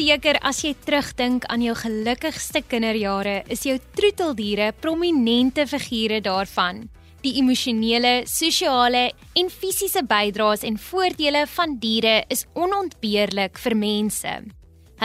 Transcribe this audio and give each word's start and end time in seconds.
Seker 0.00 0.38
as 0.48 0.62
jy 0.64 0.70
terugdink 0.80 1.44
aan 1.52 1.60
jou 1.60 1.74
gelukkigste 1.76 2.62
kinderjare, 2.64 3.42
is 3.52 3.66
jou 3.66 3.74
troeteldiere 3.98 4.70
prominente 4.80 5.66
figure 5.68 6.22
daarvan. 6.24 6.86
Die 7.20 7.34
emosionele, 7.36 8.22
sosiale 8.24 9.10
en 9.36 9.52
fisiese 9.52 10.00
bydraes 10.08 10.64
en 10.64 10.80
voordele 10.80 11.44
van 11.52 11.76
diere 11.82 12.22
is 12.32 12.46
onontbeerlik 12.56 13.60
vir 13.60 13.76
mense. 13.76 14.34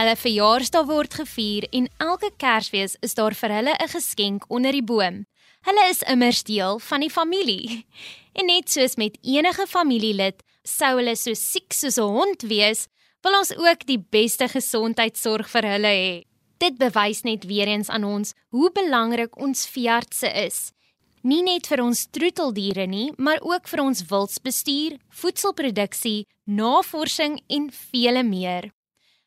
Hulle 0.00 0.16
verjaarsdag 0.16 0.88
word 0.88 1.20
gevier 1.20 1.68
en 1.76 1.92
elke 2.00 2.32
Kersfees 2.40 2.96
is 3.04 3.12
daar 3.20 3.36
vir 3.36 3.52
hulle 3.52 3.76
'n 3.76 3.92
geskenk 3.92 4.48
onder 4.48 4.72
die 4.72 4.86
boom. 4.92 5.26
Hulle 5.68 5.90
is 5.90 6.02
immers 6.08 6.42
deel 6.42 6.78
van 6.78 7.00
die 7.00 7.12
familie. 7.12 7.84
En 8.32 8.46
net 8.46 8.70
soos 8.70 8.96
met 8.96 9.18
enige 9.22 9.66
familielid, 9.66 10.42
sou 10.64 10.96
hulle 10.96 11.16
so 11.16 11.34
siek 11.34 11.72
soos 11.72 11.98
'n 11.98 12.12
hond 12.16 12.42
wees, 12.42 12.88
wil 13.26 13.40
ons 13.40 13.50
ook 13.58 13.82
die 13.88 13.98
beste 13.98 14.46
gesondheidsorg 14.46 15.48
vir 15.50 15.66
hulle 15.72 15.90
hê. 15.90 16.10
Dit 16.62 16.78
bewys 16.78 17.24
net 17.26 17.44
weer 17.50 17.68
eens 17.68 17.90
aan 17.90 18.06
ons 18.06 18.32
hoe 18.54 18.70
belangrik 18.72 19.34
ons 19.42 19.66
veeartse 19.72 20.30
is. 20.46 20.58
Nie 21.26 21.42
net 21.42 21.66
vir 21.66 21.82
ons 21.82 22.04
troeteldiere 22.14 22.86
nie, 22.86 23.10
maar 23.18 23.42
ook 23.42 23.66
vir 23.66 23.82
ons 23.82 24.04
wildsbestuur, 24.06 25.00
voedselproduksie, 25.10 26.28
navorsing 26.46 27.40
en 27.50 27.66
vele 27.90 28.22
meer. 28.22 28.70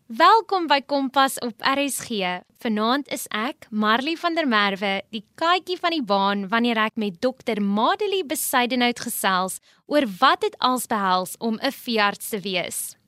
Welkom 0.07 0.69
by 0.71 0.79
Kompas 0.89 1.35
op 1.45 1.59
RSG. 1.59 2.39
Vanaand 2.63 3.11
is 3.13 3.27
ek, 3.35 3.67
Marley 3.69 4.15
van 4.17 4.39
der 4.39 4.47
Merwe, 4.47 4.93
die 5.11 5.25
katjie 5.37 5.77
van 5.77 5.93
die 5.93 6.01
baan 6.01 6.47
wanneer 6.49 6.79
ek 6.87 6.95
met 6.95 7.19
dokter 7.21 7.59
Madelie 7.61 8.23
Besuidenhout 8.23 9.03
gesels 9.05 9.59
oor 9.91 10.07
wat 10.23 10.47
dit 10.47 10.55
als 10.63 10.87
behels 10.87 11.35
om 11.37 11.59
'n 11.59 11.71
veearts 11.71 12.29
te 12.29 12.39
wees. 12.39 12.98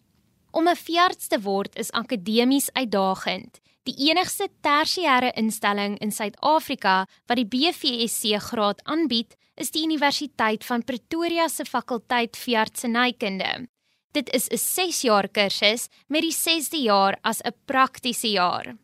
Om 0.52 0.68
'n 0.68 0.76
veearts 0.76 1.28
te 1.28 1.40
word 1.42 1.76
is 1.76 1.92
akademies 1.92 2.70
uitdagend. 2.74 3.60
Die 3.84 3.96
enigste 4.10 4.50
tersiêre 4.62 5.32
instelling 5.34 6.00
in 6.00 6.12
Suid-Afrika 6.12 7.08
wat 7.26 7.38
die 7.38 7.46
BVSC 7.46 8.38
graad 8.38 8.84
aanbied, 8.84 9.36
is 9.56 9.72
die 9.72 9.84
Universiteit 9.84 10.66
van 10.66 10.84
Pretoria 10.84 11.48
se 11.48 11.66
fakulteit 11.66 12.38
veeartsenykunde. 12.38 13.68
Dit 14.12 14.30
is 14.34 14.48
'n 14.50 14.58
6 14.58 15.02
jaar 15.02 15.28
kursus 15.28 15.88
met 16.08 16.22
die 16.22 16.34
6de 16.34 16.82
jaar 16.82 17.18
as 17.22 17.42
'n 17.42 17.54
praktiese 17.66 18.30
jaar. 18.30 18.76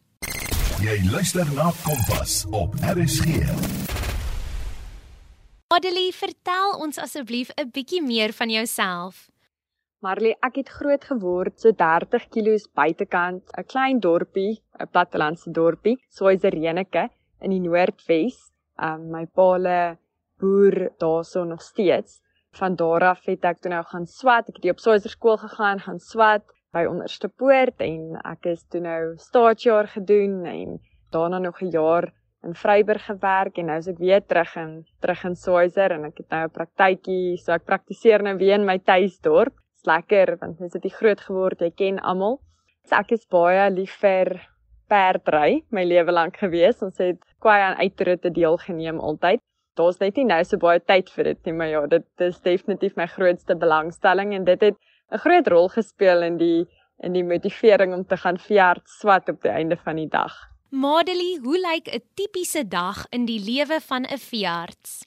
Jy 0.82 1.10
luister 1.12 1.54
na 1.54 1.74
Kompas 1.84 2.46
op 2.52 2.74
RSG. 2.82 3.26
Adelie, 5.68 6.14
vertel 6.14 6.78
ons 6.80 6.98
asseblief 6.98 7.50
'n 7.56 7.70
bietjie 7.72 8.02
meer 8.02 8.34
van 8.34 8.50
jouself. 8.50 9.28
Marley, 10.06 10.36
ek 10.46 10.60
het 10.60 10.68
groot 10.70 11.06
geword 11.10 11.56
so 11.58 11.74
30 11.74 12.28
km 12.34 12.68
buitekant, 12.78 13.42
'n 13.58 13.66
klein 13.74 14.00
dorpie, 14.00 14.62
'n 14.80 14.88
plattelandse 14.94 15.50
dorpie, 15.52 15.98
Swazireneke 16.18 17.10
in 17.42 17.56
die 17.56 17.64
Noordwes. 17.64 18.38
Um 18.88 19.10
my 19.16 19.26
paale 19.26 19.98
boer 20.40 20.92
daarso 21.00 21.44
nog 21.46 21.62
steeds 21.62 22.22
van 22.60 22.76
daar 22.76 23.04
af 23.10 23.26
het 23.26 23.44
ek 23.44 23.62
toe 23.62 23.72
nou 23.72 23.84
gaan 23.84 24.06
swat. 24.06 24.50
Ek 24.50 24.62
het 24.62 24.72
op 24.76 24.80
Soiser 24.80 25.10
skool 25.10 25.38
gegaan, 25.38 25.80
gaan 25.80 26.00
swat 26.00 26.46
by 26.74 26.86
Onderste 26.86 27.28
Poort 27.28 27.82
en 27.82 28.22
ek 28.24 28.46
is 28.54 28.64
toe 28.70 28.82
nou 28.82 29.18
staatsjaar 29.18 29.88
gedoen 29.98 30.46
en 30.46 30.80
daarna 31.10 31.40
nog 31.40 31.62
'n 31.62 31.74
jaar 31.74 32.14
in 32.44 32.54
Vryburg 32.54 33.06
gewerk 33.06 33.58
en 33.58 33.66
nou 33.66 33.78
is 33.78 33.88
ek 33.88 33.98
weer 33.98 34.22
terug 34.22 34.56
in 34.56 34.86
terug 35.02 35.24
in 35.24 35.36
Soiser 35.36 35.92
en 35.92 36.06
ek 36.06 36.18
het 36.18 36.30
nou 36.30 36.44
'n 36.46 36.52
praktykie, 36.52 37.38
so 37.38 37.52
ek 37.52 37.66
praktiseer 37.66 38.22
nou 38.22 38.38
weer 38.38 38.60
in 38.60 38.66
my 38.66 38.78
tuisdorp. 38.78 39.58
Lekker 39.88 40.36
want 40.42 40.60
mens 40.60 40.74
het 40.74 40.84
hier 40.84 40.98
groot 41.00 41.22
geword, 41.22 41.64
jy 41.64 41.72
ken 41.72 42.00
almal. 42.00 42.40
So 42.88 43.00
ek 43.00 43.16
is 43.16 43.26
baie 43.32 43.70
lief 43.72 43.98
vir 44.04 44.36
perdry 44.92 45.64
my 45.72 45.84
lewe 45.84 46.12
lank 46.12 46.38
gewees. 46.44 46.84
Ons 46.84 47.00
het 47.04 47.20
kwai 47.44 47.60
aan 47.62 47.80
uitritte 47.80 48.32
deelgeneem 48.32 49.00
altyd 49.00 49.44
daar's 49.78 50.00
net 50.02 50.18
nie 50.18 50.26
nou 50.28 50.40
so 50.46 50.60
baie 50.62 50.82
tyd 50.92 51.10
vir 51.14 51.32
dit 51.32 51.48
nie, 51.48 51.56
maar 51.60 51.72
ja, 51.72 51.86
dit 51.92 52.26
is 52.26 52.40
definitief 52.46 52.98
my 52.98 53.08
grootste 53.12 53.56
belangstelling 53.60 54.34
en 54.38 54.46
dit 54.50 54.68
het 54.70 54.78
'n 55.12 55.24
groot 55.24 55.48
rol 55.48 55.70
gespeel 55.70 56.24
in 56.24 56.38
die 56.38 56.68
in 57.06 57.14
die 57.14 57.24
motivering 57.24 57.94
om 57.94 58.06
te 58.06 58.18
gaan 58.18 58.38
veerd 58.38 58.82
swat 58.90 59.30
op 59.30 59.42
die 59.42 59.52
einde 59.52 59.78
van 59.78 59.96
die 59.96 60.10
dag. 60.10 60.34
Madelie, 60.70 61.40
hoe 61.44 61.58
lyk 61.58 61.88
'n 61.88 62.02
tipiese 62.16 62.68
dag 62.68 63.06
in 63.12 63.26
die 63.26 63.40
lewe 63.40 63.80
van 63.80 64.04
'n 64.06 64.18
veearts? 64.18 65.06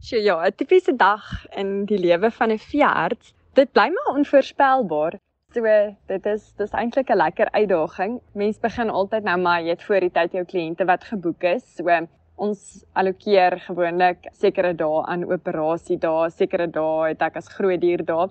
Sjoe, 0.00 0.22
ja, 0.22 0.46
'n 0.46 0.54
tipiese 0.54 0.96
dag 0.96 1.46
in 1.56 1.84
die 1.86 1.98
lewe 1.98 2.30
van 2.30 2.50
'n 2.50 2.58
veearts, 2.58 3.34
dit 3.54 3.72
bly 3.72 3.88
maar 3.88 4.14
onvoorspelbaar. 4.16 5.18
So 5.54 5.66
dit 6.06 6.26
is 6.26 6.52
dis 6.58 6.72
eintlik 6.72 7.10
'n 7.10 7.16
lekker 7.16 7.50
uitdaging. 7.50 8.20
Mense 8.34 8.60
begin 8.60 8.90
altyd 8.90 9.24
nou 9.24 9.38
maar 9.38 9.62
jy 9.62 9.68
het 9.68 9.82
voor 9.82 10.00
die 10.00 10.10
tyd 10.10 10.32
jou 10.32 10.44
kliënte 10.44 10.84
wat 10.86 11.04
geboek 11.04 11.42
is. 11.42 11.64
So 11.76 12.06
ons 12.36 12.84
allokeer 12.92 13.58
gewoonlik 13.60 14.28
sekere 14.32 14.72
dae 14.74 15.02
aan 15.06 15.24
operasie 15.24 15.98
dae, 15.98 16.30
sekere 16.30 16.66
dae 16.66 17.08
het 17.08 17.22
ek 17.22 17.36
as 17.36 17.48
groot 17.48 17.80
dier 17.80 18.04
dae. 18.04 18.28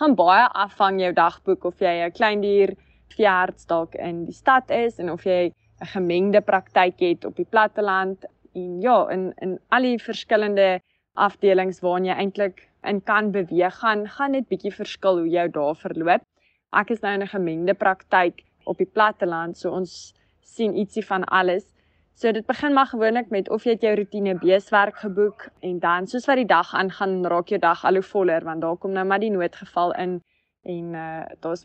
Gaan 0.00 0.14
baie 0.14 0.48
af 0.54 0.76
van 0.76 0.98
jou 0.98 1.12
dagboek 1.12 1.64
of 1.64 1.78
jy 1.78 2.06
'n 2.06 2.12
klein 2.12 2.40
dier 2.40 2.74
veearts 3.16 3.66
dalk 3.66 3.94
in 3.94 4.24
die 4.24 4.34
stad 4.34 4.70
is 4.70 4.98
en 4.98 5.10
of 5.10 5.24
jy 5.24 5.52
'n 5.80 5.86
gemengde 5.94 6.40
praktyk 6.40 7.00
het 7.00 7.24
op 7.24 7.36
die 7.36 7.50
platteland 7.50 8.24
en 8.54 8.80
ja, 8.80 9.08
in 9.10 9.32
in 9.40 9.58
al 9.68 9.82
die 9.82 9.98
verskillende 9.98 10.80
afdelings 11.14 11.80
waarin 11.80 12.08
jy 12.08 12.16
eintlik 12.16 12.68
in 12.82 13.02
kan 13.02 13.30
beweeg 13.30 13.74
gaan, 13.80 14.06
gaan 14.08 14.32
dit 14.32 14.48
bietjie 14.48 14.72
verskil 14.74 15.18
hoe 15.18 15.28
jou 15.28 15.48
dae 15.48 15.74
verloop. 15.74 16.24
Ek 16.72 16.90
is 16.90 17.02
nou 17.02 17.12
in 17.14 17.22
'n 17.22 17.34
gemengde 17.34 17.74
praktyk 17.74 18.42
op 18.64 18.78
die 18.78 18.86
platteland, 18.86 19.56
so 19.56 19.70
ons 19.70 20.14
sien 20.40 20.76
ietsie 20.76 21.04
van 21.04 21.24
alles. 21.24 21.72
So 22.14 22.32
dit 22.32 22.46
begin 22.46 22.72
maar 22.72 22.86
gewoonlik 22.86 23.30
met 23.30 23.48
of 23.50 23.64
jy 23.64 23.70
het 23.70 23.82
jou 23.82 23.94
rotine 23.96 24.34
beeswerk 24.38 24.96
geboek 24.96 25.48
en 25.60 25.78
dan 25.78 26.06
soos 26.06 26.26
wat 26.26 26.36
die 26.36 26.46
dag 26.46 26.74
aangaan 26.74 27.26
raak 27.26 27.48
jou 27.48 27.58
dag 27.60 27.84
al 27.84 27.94
hoe 27.94 28.02
voller 28.02 28.44
want 28.44 28.60
daar 28.60 28.76
kom 28.76 28.92
nou 28.92 29.04
maar 29.04 29.18
die 29.18 29.30
noodgeval 29.30 29.92
in 29.92 30.20
en 30.62 30.94
uh 30.94 31.24
daar's 31.40 31.64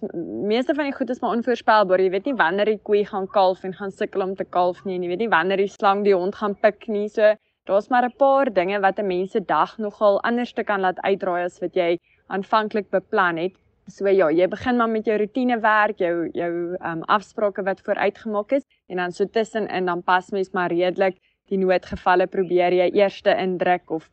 meeste 0.52 0.74
van 0.74 0.90
die 0.90 0.94
goed 0.94 1.10
is 1.10 1.20
maar 1.20 1.36
onvoorspelbaar. 1.36 2.02
Jy 2.02 2.10
weet 2.10 2.26
nie 2.26 2.36
wanneer 2.36 2.66
die 2.66 2.82
koei 2.84 3.06
gaan 3.06 3.28
kalf 3.28 3.64
en 3.64 3.74
gaan 3.74 3.92
sukkel 3.92 4.22
om 4.22 4.36
te 4.36 4.44
kalf 4.44 4.84
nie 4.86 4.96
en 4.96 5.04
jy 5.04 5.10
weet 5.10 5.26
nie 5.26 5.30
wanneer 5.30 5.58
die 5.58 5.74
slang 5.74 6.04
die 6.04 6.16
hond 6.16 6.36
gaan 6.36 6.56
pik 6.56 6.88
nie. 6.88 7.08
So 7.10 7.36
daar's 7.68 7.90
maar 7.90 8.06
'n 8.06 8.16
paar 8.18 8.54
dinge 8.54 8.80
wat 8.80 9.00
'n 9.00 9.08
mens 9.08 9.32
se 9.32 9.42
dag 9.46 9.78
nogal 9.78 10.22
anders 10.24 10.54
te 10.54 10.64
kan 10.64 10.80
laat 10.80 11.00
uitdraai 11.02 11.44
as 11.44 11.60
wat 11.60 11.76
jy 11.76 12.00
aanvanklik 12.28 12.90
beplan 12.90 13.38
het. 13.38 13.56
So 13.88 14.08
ja, 14.08 14.30
jy 14.30 14.48
begin 14.48 14.78
maar 14.78 14.90
met 14.90 15.06
jou 15.06 15.18
roetinewerk, 15.18 15.98
jou 15.98 16.30
jou 16.34 16.76
ehm 16.80 16.98
um, 16.98 17.04
afsprake 17.04 17.64
wat 17.64 17.82
vooruitgemaak 17.82 18.52
is 18.52 18.66
en 18.88 18.98
dan 18.98 19.12
so 19.12 19.26
tussenin 19.26 19.86
dan 19.86 20.04
pas 20.04 20.32
mens 20.32 20.52
maar 20.52 20.70
redelik 20.70 21.16
die 21.52 21.60
noodgevalle 21.60 22.28
probeer 22.28 22.76
jy 22.76 22.88
eerste 23.00 23.36
indruk 23.40 23.92
of 23.92 24.10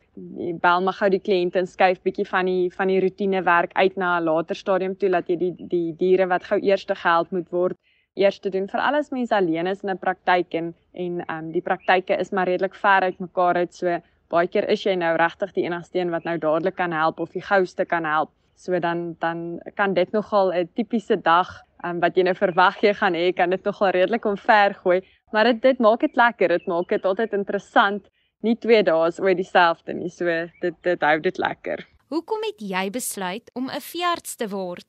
bel 0.63 0.83
maar 0.87 0.97
gou 1.01 1.09
die 1.11 1.23
kliënt 1.29 1.57
en 1.59 1.67
skuif 1.67 2.03
bietjie 2.07 2.27
van 2.29 2.47
die 2.47 2.69
van 2.75 2.93
die 2.93 3.01
roetinewerk 3.03 3.73
uit 3.75 3.97
na 3.97 4.19
'n 4.19 4.25
later 4.25 4.57
stadium 4.57 4.95
toe 4.97 5.11
dat 5.11 5.29
jy 5.29 5.37
die 5.37 5.55
die 5.59 5.95
diere 5.99 6.27
wat 6.27 6.45
gou 6.45 6.59
eerste 6.61 6.95
gehelp 6.95 7.31
moet 7.31 7.51
word 7.51 7.77
eerste 8.15 8.51
doen 8.51 8.69
vir 8.69 8.81
alles 8.81 9.11
mense 9.11 9.35
alleen 9.35 9.67
is 9.67 9.83
in 9.83 9.91
'n 9.91 9.99
praktyk 9.99 10.55
en 10.55 10.75
en 10.93 11.21
ehm 11.21 11.39
um, 11.39 11.53
die 11.53 11.63
praktyke 11.63 12.19
is 12.19 12.31
maar 12.31 12.47
redelik 12.47 12.75
ver 12.75 13.03
uit 13.03 13.19
mekaar 13.19 13.57
uit 13.57 13.75
so 13.75 14.01
baie 14.29 14.49
keer 14.49 14.69
is 14.69 14.83
jy 14.85 14.95
nou 14.95 15.17
regtig 15.17 15.53
die 15.53 15.65
enigste 15.65 15.99
een 15.99 16.11
wat 16.11 16.25
nou 16.25 16.39
dadelik 16.39 16.77
kan 16.77 16.93
help 16.93 17.21
of 17.21 17.33
die 17.33 17.43
gouste 17.43 17.85
kan 17.85 18.05
help 18.05 18.31
So 18.55 18.79
dan 18.79 19.17
dan 19.19 19.61
kan 19.75 19.95
dit 19.95 20.11
nogal 20.13 20.53
'n 20.53 20.71
tipiese 20.75 21.21
dag 21.21 21.63
um, 21.85 22.01
wat 22.01 22.17
jy 22.17 22.23
nou 22.23 22.35
verwag 22.35 22.81
jy 22.83 22.95
gaan 22.95 23.15
hê, 23.15 23.33
kan 23.33 23.51
dit 23.51 23.65
nogal 23.65 23.91
redelik 23.91 24.25
omvergooi, 24.25 25.01
maar 25.33 25.45
dit 25.45 25.63
dit 25.63 25.79
maak 25.79 26.01
dit 26.01 26.17
lekker, 26.17 26.49
dit 26.49 26.67
maak 26.67 26.89
dit 26.89 27.05
altyd 27.05 27.33
interessant. 27.33 28.09
Nie 28.41 28.57
twee 28.57 28.83
dae 28.83 29.07
is 29.07 29.21
ooit 29.21 29.37
dieselfde 29.37 29.93
nie, 29.93 30.11
so 30.11 30.25
dit 30.61 30.75
dit 30.83 31.01
hou 31.03 31.21
dit 31.21 31.39
lekker. 31.39 31.87
Hoekom 32.09 32.43
het 32.43 32.61
jy 32.61 32.91
besluit 32.91 33.51
om 33.55 33.69
'n 33.69 33.81
veearts 33.81 34.37
te 34.37 34.49
word? 34.49 34.87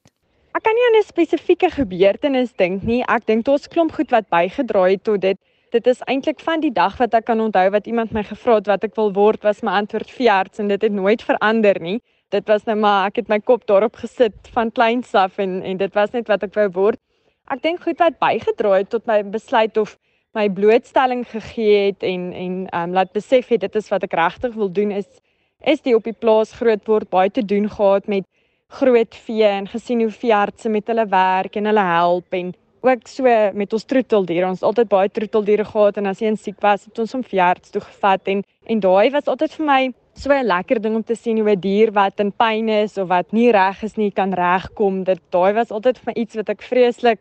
Ek 0.55 0.63
kan 0.63 0.75
nie 0.75 0.85
aan 0.87 0.99
'n 1.01 1.07
spesifieke 1.07 1.69
gebeurtenis 1.69 2.53
dink 2.55 2.83
nie. 2.83 3.03
Ek 3.07 3.25
dink 3.25 3.45
dit 3.45 3.59
is 3.59 3.67
klomp 3.67 3.91
goed 3.91 4.11
wat 4.11 4.29
bygedra 4.29 4.89
het 4.89 5.03
tot 5.03 5.21
dit. 5.21 5.37
Dit 5.71 5.87
is 5.87 6.01
eintlik 6.07 6.39
van 6.39 6.59
die 6.59 6.71
dag 6.71 6.97
wat 6.97 7.13
ek 7.13 7.25
kan 7.25 7.41
onthou 7.41 7.69
wat 7.69 7.87
iemand 7.87 8.11
my 8.11 8.23
gevra 8.23 8.55
het 8.55 8.67
wat 8.67 8.83
ek 8.83 8.95
wil 8.95 9.11
word, 9.11 9.43
was 9.43 9.61
my 9.61 9.71
antwoord 9.71 10.09
veearts 10.09 10.59
en 10.59 10.67
dit 10.67 10.81
het 10.81 10.91
nooit 10.91 11.21
verander 11.21 11.79
nie 11.81 11.99
dit 12.35 12.47
was 12.47 12.65
nou 12.67 12.75
maar 12.79 13.09
ek 13.09 13.21
het 13.21 13.29
my 13.31 13.39
kop 13.39 13.65
daarop 13.69 13.99
gesit 14.01 14.49
van 14.55 14.71
kleins 14.71 15.13
af 15.13 15.37
en 15.41 15.61
en 15.63 15.77
dit 15.77 15.93
was 15.93 16.11
net 16.15 16.27
wat 16.31 16.43
ek 16.43 16.55
wou 16.57 16.67
word. 16.79 16.99
Ek 17.53 17.61
dink 17.61 17.83
goed 17.85 18.01
wat 18.01 18.17
bygedra 18.19 18.79
het 18.79 18.89
tot 18.89 19.05
my 19.05 19.21
besluit 19.23 19.77
of 19.77 19.97
my 20.35 20.47
blootstelling 20.49 21.23
gegee 21.29 21.91
het 21.91 22.03
en 22.03 22.31
en 22.33 22.55
um, 22.73 22.95
laat 22.97 23.13
besef 23.13 23.51
het 23.53 23.61
dit 23.61 23.75
is 23.75 23.89
wat 23.93 24.03
ek 24.03 24.17
regtig 24.17 24.55
wil 24.55 24.71
doen 24.71 24.91
is 24.91 25.07
is 25.65 25.81
die 25.81 25.95
op 25.95 26.03
die 26.03 26.13
plaas 26.13 26.51
groot 26.53 26.83
word 26.87 27.09
baie 27.09 27.31
te 27.31 27.45
doen 27.45 27.69
gehad 27.69 28.07
met 28.07 28.25
groot 28.75 29.17
vee 29.25 29.47
en 29.47 29.67
gesien 29.67 30.01
hoe 30.03 30.11
veeartse 30.11 30.69
met 30.69 30.87
hulle 30.91 31.05
werk 31.11 31.55
en 31.55 31.69
hulle 31.69 31.85
help 31.89 32.37
en 32.39 32.53
ook 32.85 33.07
so 33.09 33.35
met 33.53 33.73
ons 33.73 33.85
troeteldiere. 33.89 34.47
Ons 34.47 34.61
het 34.61 34.69
altyd 34.69 34.89
baie 34.91 35.09
troeteldiere 35.09 35.65
gehad 35.65 35.97
en 35.97 36.09
as 36.11 36.21
een 36.21 36.37
siek 36.37 36.59
was, 36.61 36.85
het 36.85 36.99
ons 37.01 37.15
hom 37.17 37.23
veearts 37.25 37.73
toe 37.73 37.81
gevat 37.81 38.33
en 38.33 38.43
en 38.65 38.81
daai 38.81 39.11
was 39.13 39.27
altyd 39.29 39.53
vir 39.57 39.65
my 39.65 39.81
so 40.15 40.31
'n 40.31 40.45
lekker 40.45 40.81
ding 40.81 40.95
om 40.95 41.03
te 41.03 41.15
sien 41.15 41.37
hoe 41.37 41.51
'n 41.51 41.59
dier 41.59 41.91
wat 41.91 42.19
in 42.19 42.31
pyn 42.31 42.69
is 42.69 42.97
of 42.97 43.07
wat 43.07 43.31
nie 43.31 43.51
reg 43.51 43.83
is 43.83 43.95
nie 43.97 44.11
kan 44.11 44.33
regkom. 44.33 45.03
Dit 45.03 45.21
daai 45.29 45.53
was 45.53 45.71
altyd 45.71 45.97
vir 45.97 46.13
my 46.13 46.21
iets 46.21 46.35
wat 46.35 46.49
ek 46.49 46.61
vreeslik 46.61 47.19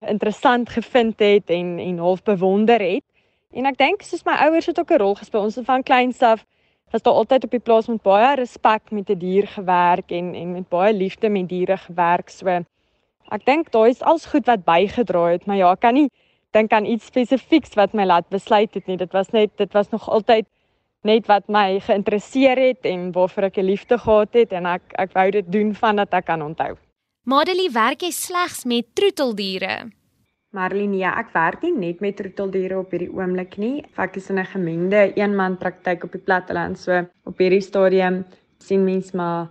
interessant 0.00 0.68
gevind 0.68 1.18
het 1.18 1.50
en 1.50 1.78
en 1.78 1.98
half 1.98 2.22
bewonder 2.22 2.80
het. 2.80 3.04
En 3.52 3.66
ek 3.66 3.78
dink 3.78 4.02
soos 4.02 4.24
my 4.24 4.32
ouers 4.32 4.66
het 4.66 4.78
ook 4.78 4.90
'n 4.90 4.98
rol 4.98 5.14
gespeel. 5.14 5.42
Ons 5.42 5.56
het 5.56 5.64
van 5.64 5.82
kleins 5.82 6.22
af 6.22 6.44
was 6.90 7.02
daar 7.02 7.14
altyd 7.14 7.44
op 7.44 7.50
die 7.50 7.60
plaas 7.60 7.88
met 7.88 8.02
baie 8.02 8.34
respek 8.36 8.90
met 8.90 9.10
'n 9.10 9.18
die 9.18 9.22
dier 9.26 9.46
gewerk 9.46 10.10
en 10.10 10.34
en 10.34 10.52
met 10.52 10.68
baie 10.68 10.94
liefde 10.94 11.28
met 11.28 11.48
diere 11.48 11.76
gewerk. 11.76 12.28
So 12.30 12.46
ek 13.30 13.44
dink 13.44 13.70
daai 13.70 13.90
is 13.90 14.02
alles 14.02 14.26
goed 14.26 14.46
wat 14.46 14.64
bygedra 14.64 15.24
het, 15.32 15.46
maar 15.46 15.56
ja, 15.56 15.72
ek 15.72 15.80
kan 15.80 15.94
nie 15.94 16.10
dink 16.50 16.72
aan 16.72 16.84
iets 16.84 17.06
spesifieks 17.06 17.74
wat 17.74 17.92
my 17.92 18.04
laat 18.04 18.28
besluit 18.28 18.74
het 18.74 18.86
nie. 18.86 18.96
Dit 18.96 19.12
was 19.12 19.30
net 19.30 19.50
dit 19.56 19.72
was 19.72 19.90
nog 19.90 20.08
altyd 20.08 20.46
net 21.02 21.26
wat 21.26 21.48
my 21.48 21.80
geïnteresseer 21.80 22.58
het 22.58 22.84
en 22.84 23.12
waarvoor 23.12 23.42
ek 23.42 23.58
'n 23.58 23.64
liefde 23.64 23.98
gehad 23.98 24.32
het 24.32 24.52
en 24.52 24.66
ek 24.66 24.82
ek 24.98 25.12
wou 25.12 25.30
dit 25.30 25.52
doen 25.52 25.74
vandat 25.74 26.12
ek 26.12 26.24
kan 26.24 26.42
onthou. 26.42 26.76
Madelie 27.24 27.70
werk 27.70 28.00
jy 28.00 28.10
slegs 28.10 28.64
met 28.64 28.84
troeteldiere? 28.94 29.90
Marlene, 30.56 30.96
ja, 30.96 31.10
ek 31.20 31.34
werk 31.34 31.64
nie 31.66 31.74
net 31.76 31.98
met 32.00 32.16
troeteldiere 32.16 32.78
op 32.80 32.92
hierdie 32.94 33.10
oomblik 33.12 33.58
nie. 33.60 33.82
Ek 34.00 34.16
is 34.16 34.30
in 34.30 34.38
'n 34.38 34.48
gemengde 34.48 35.12
eenman 35.20 35.58
praktyk 35.58 36.04
op 36.04 36.12
die 36.12 36.24
platteland. 36.24 36.78
So 36.78 37.04
op 37.26 37.38
hierdie 37.38 37.60
stadium 37.60 38.24
sien 38.58 38.84
mens 38.84 39.12
maar 39.12 39.48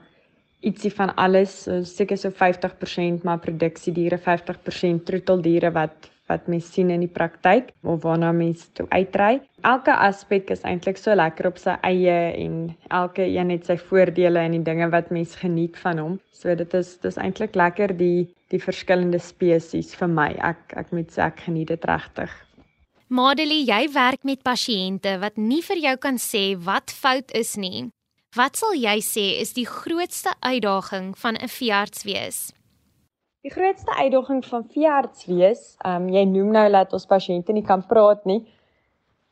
ietsie 0.62 0.92
van 0.92 1.14
alles, 1.16 1.64
so 1.64 1.84
seker 1.84 2.18
so 2.18 2.32
50% 2.32 3.24
maar 3.24 3.38
produksiediere, 3.38 4.18
50% 4.18 5.06
troeteldiere 5.06 5.72
wat 5.72 6.10
wat 6.27 6.47
mens 6.47 6.68
sien 6.74 6.89
in 6.94 7.03
die 7.06 7.12
praktyk 7.12 7.71
of 7.83 8.03
waarna 8.03 8.31
mens 8.35 8.68
toe 8.77 8.88
uitry. 8.89 9.39
Elke 9.68 9.95
aspek 9.95 10.51
is 10.53 10.65
eintlik 10.68 11.00
so 11.00 11.15
lekker 11.15 11.50
op 11.50 11.59
sy 11.62 11.77
eie 11.88 12.18
en 12.35 12.57
elke 12.89 13.25
een 13.25 13.53
het 13.56 13.68
sy 13.69 13.77
voordele 13.89 14.44
en 14.44 14.57
die 14.57 14.63
dinge 14.63 14.89
wat 14.94 15.12
mens 15.12 15.35
geniet 15.39 15.77
van 15.83 16.01
hom. 16.03 16.18
So 16.31 16.56
dit 16.56 16.74
is 16.77 16.97
dis 17.03 17.18
eintlik 17.18 17.56
lekker 17.56 17.95
die 17.97 18.27
die 18.51 18.62
verskillende 18.63 19.19
spesies 19.19 19.95
vir 20.00 20.12
my. 20.12 20.29
Ek 20.39 20.75
ek 20.79 20.94
moet 20.95 21.12
sê 21.12 21.25
ek 21.27 21.47
geniet 21.47 21.74
dit 21.74 21.88
regtig. 21.89 22.31
Madelie, 23.07 23.63
jy 23.63 23.88
werk 23.94 24.24
met 24.27 24.44
pasiënte 24.44 25.13
wat 25.21 25.38
nie 25.39 25.62
vir 25.63 25.79
jou 25.79 25.95
kan 26.03 26.18
sê 26.19 26.57
wat 26.59 26.91
fout 26.91 27.31
is 27.31 27.56
nie. 27.56 27.88
Wat 28.35 28.59
sal 28.59 28.75
jy 28.75 29.00
sê 29.00 29.25
is 29.41 29.53
die 29.56 29.65
grootste 29.65 30.33
uitdaging 30.44 31.15
van 31.18 31.38
'n 31.39 31.47
veearts 31.47 32.03
wees? 32.03 32.51
Die 33.48 33.54
grootste 33.56 33.94
uitdaging 33.96 34.42
van 34.46 34.64
veearts 34.74 35.26
wees, 35.26 35.60
ehm 35.88 36.02
um, 36.04 36.08
jy 36.12 36.24
noem 36.28 36.50
nou 36.52 36.66
dat 36.74 36.94
ons 36.98 37.06
pasiënte 37.08 37.54
nie 37.56 37.64
kan 37.70 37.84
praat 37.92 38.26
nie. 38.28 38.42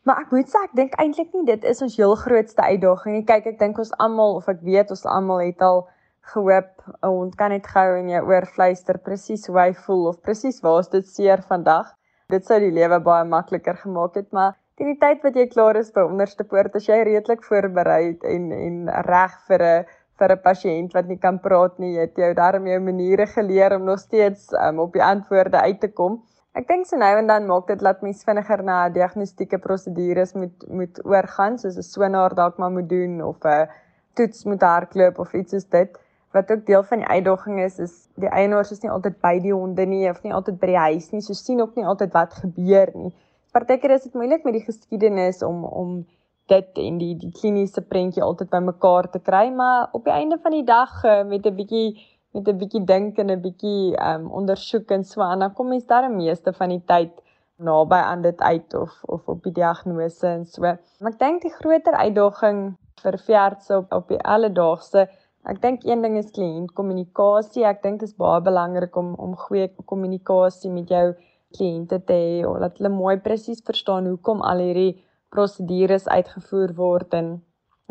Maar 0.08 0.22
ek 0.22 0.30
moet 0.32 0.54
sê 0.54 0.62
ek 0.64 0.78
dink 0.80 0.94
eintlik 1.04 1.34
nie 1.36 1.44
dit 1.50 1.66
is 1.72 1.84
ons 1.84 1.98
heel 2.00 2.16
grootste 2.22 2.64
uitdaging 2.64 3.18
nie. 3.18 3.26
Kyk, 3.28 3.50
ek 3.52 3.58
dink 3.60 3.82
ons 3.84 3.92
almal 4.06 4.38
of 4.38 4.48
ek 4.54 4.62
weet 4.70 4.94
ons 4.96 5.04
almal 5.16 5.44
het 5.44 5.66
al 5.68 5.84
gehoop 6.32 6.72
'n 6.94 7.12
hond 7.18 7.36
kan 7.42 7.52
net 7.52 7.68
gou 7.74 7.86
in 7.98 8.14
jou 8.14 8.24
oor 8.30 8.48
fluister 8.56 9.02
presies 9.10 9.44
hoe 9.52 9.60
hy 9.60 9.74
voel 9.88 10.08
of 10.14 10.22
presies 10.30 10.62
waar 10.64 10.80
is 10.86 10.94
dit 10.96 11.12
seer 11.18 11.44
vandag. 11.52 11.92
Dit 12.32 12.48
sou 12.48 12.60
die 12.64 12.72
lewe 12.80 13.02
baie 13.10 13.28
makliker 13.36 13.76
gemaak 13.84 14.16
het, 14.16 14.32
maar 14.32 14.56
teen 14.78 14.94
die 14.94 15.02
tyd 15.04 15.28
wat 15.28 15.36
jy 15.36 15.48
klaar 15.48 15.76
is 15.76 15.92
by 15.92 16.08
onderste 16.08 16.48
poort, 16.48 16.76
as 16.76 16.88
jy 16.88 17.04
redelik 17.04 17.44
voorberei 17.44 18.16
en 18.24 18.52
en 18.64 18.80
reg 19.12 19.36
vir 19.50 19.68
'n 19.74 19.86
vir 20.20 20.32
'n 20.32 20.42
pasiënt 20.44 20.94
wat 20.94 21.08
nie 21.08 21.18
kan 21.18 21.40
praat 21.40 21.80
nie, 21.80 21.98
het 21.98 22.18
jy 22.18 22.34
darm 22.34 22.68
jou 22.68 22.80
maniere 22.80 23.26
geleer 23.28 23.76
om 23.76 23.84
nog 23.84 24.00
steeds 24.00 24.52
um, 24.54 24.80
op 24.80 24.94
die 24.94 25.04
antwoorde 25.04 25.62
uit 25.62 25.80
te 25.80 25.92
kom. 25.92 26.22
Ek 26.56 26.68
dink 26.68 26.86
so 26.88 26.96
nou 26.96 27.12
en 27.20 27.28
dan 27.28 27.48
maak 27.48 27.68
dit 27.68 27.82
laat 27.82 28.02
mens 28.02 28.24
vinniger 28.24 28.64
na 28.64 28.78
diagnostieke 28.90 29.58
prosedures 29.60 30.34
moet 30.34 30.68
moet 30.70 31.02
oorgaan, 31.04 31.58
soos 31.60 31.78
'n 31.78 31.84
sonaar 31.84 32.36
dalk 32.36 32.58
maar 32.58 32.72
moet 32.72 32.90
doen 32.90 33.22
of 33.22 33.44
'n 33.44 33.68
toets 34.16 34.46
moet 34.46 34.62
hardloop 34.62 35.20
of 35.20 35.34
iets 35.34 35.52
soos 35.52 35.68
dit. 35.70 36.00
Wat 36.32 36.52
ook 36.52 36.66
deel 36.66 36.84
van 36.84 36.98
die 36.98 37.08
uitdaging 37.08 37.60
is, 37.60 37.80
is 37.80 38.08
die 38.16 38.30
eienaars 38.30 38.72
is 38.72 38.82
nie 38.82 38.92
altyd 38.92 39.20
by 39.22 39.40
die 39.40 39.54
honde 39.54 39.86
nie 39.86 40.10
of 40.10 40.24
nie 40.24 40.34
altyd 40.34 40.60
by 40.60 40.68
die 40.68 40.84
huis 40.88 41.12
nie, 41.12 41.22
so 41.22 41.34
sien 41.34 41.62
ook 41.62 41.76
nie 41.76 41.86
altyd 41.86 42.14
wat 42.14 42.34
gebeur 42.34 42.92
nie. 42.94 43.14
Partykeer 43.52 43.92
is 43.92 44.04
dit 44.04 44.14
moeilik 44.14 44.44
met 44.44 44.54
die 44.54 44.66
geskiedenis 44.66 45.44
om 45.44 45.64
om 45.66 46.06
dit 46.52 46.82
en 46.86 46.98
die 47.02 47.14
die 47.18 47.32
kliniese 47.32 47.82
prentjie 47.82 48.24
altyd 48.24 48.50
bymekaar 48.50 49.10
te 49.12 49.20
kry, 49.20 49.50
maar 49.50 49.90
op 49.98 50.06
die 50.06 50.14
einde 50.14 50.38
van 50.44 50.52
die 50.52 50.66
dag 50.68 51.04
uh, 51.04 51.24
met 51.24 51.46
'n 51.46 51.56
bietjie 51.56 51.90
met 52.34 52.48
'n 52.48 52.58
bietjie 52.58 52.84
dink 52.86 53.18
en 53.18 53.32
'n 53.32 53.42
bietjie 53.42 53.96
um 54.12 54.32
ondersoek 54.32 54.92
en 54.92 55.04
so 55.04 55.22
aan, 55.22 55.40
dan 55.40 55.54
kom 55.54 55.68
mens 55.68 55.86
daar 55.86 56.08
die 56.08 56.16
meeste 56.16 56.54
van 56.54 56.70
die 56.70 56.84
tyd 56.86 57.12
naby 57.58 57.96
aan 57.96 58.22
dit 58.22 58.42
uit 58.42 58.74
of 58.74 59.04
of 59.04 59.28
op 59.28 59.44
die 59.44 59.54
diagnose 59.54 60.28
en 60.28 60.46
so. 60.46 60.62
Maar 60.62 61.12
ek 61.12 61.20
dink 61.20 61.42
die 61.42 61.56
groter 61.60 61.94
uitdaging 61.94 62.76
vir 63.04 63.18
veeartse 63.18 63.78
op 63.78 63.94
op 63.94 64.08
die 64.08 64.22
alledaagse 64.22 65.08
Ek 65.46 65.60
dink 65.62 65.84
een 65.86 66.02
ding 66.02 66.16
is 66.18 66.32
kliëntkommunikasie. 66.34 67.66
Ek 67.70 67.84
dink 67.84 68.00
dit 68.02 68.10
is 68.10 68.18
baie 68.18 68.42
belangrik 68.42 68.96
om 68.98 69.14
om 69.22 69.36
goeie 69.38 69.68
kommunikasie 69.92 70.72
met 70.74 70.90
jou 70.90 71.12
kliënte 71.54 72.00
te 72.10 72.16
hê 72.18 72.40
dat 72.64 72.80
hulle 72.80 72.90
mooi 72.90 73.18
presies 73.28 73.62
verstaan 73.68 74.10
hoekom 74.10 74.42
al 74.42 74.64
hierdie 74.64 75.05
prosedures 75.36 76.08
uitgevoer 76.18 76.76
word 76.82 77.18
en 77.22 77.32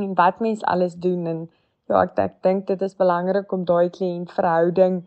en 0.03 0.15
wat 0.21 0.41
mens 0.45 0.65
alles 0.75 0.95
doen 1.07 1.27
en 1.33 1.43
ja 1.93 2.05
ek 2.07 2.23
ek 2.29 2.39
dink 2.47 2.67
dit 2.71 2.87
is 2.89 3.01
belangrik 3.03 3.53
om 3.57 3.67
daai 3.73 3.89
kliëntverhouding 3.99 5.03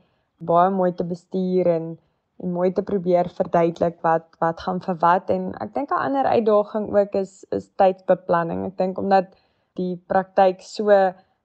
baie 0.52 0.70
mooi 0.82 0.92
te 0.94 1.04
bestuur 1.14 1.68
en 1.78 1.98
en 2.44 2.52
mooi 2.54 2.72
te 2.72 2.84
probeer 2.86 3.30
verduidelik 3.38 3.98
wat 4.06 4.26
wat 4.40 4.60
gaan 4.66 4.80
vir 4.82 4.98
wat 5.02 5.30
en 5.36 5.46
ek 5.66 5.74
dink 5.74 5.92
'n 5.92 6.04
ander 6.08 6.26
uitdaging 6.26 6.86
ook 6.98 7.16
is 7.24 7.46
is 7.58 7.70
tydsbeplanning. 7.82 8.66
Ek 8.66 8.78
dink 8.78 8.98
omdat 8.98 9.34
die 9.80 9.96
praktyk 10.08 10.62
so 10.62 10.92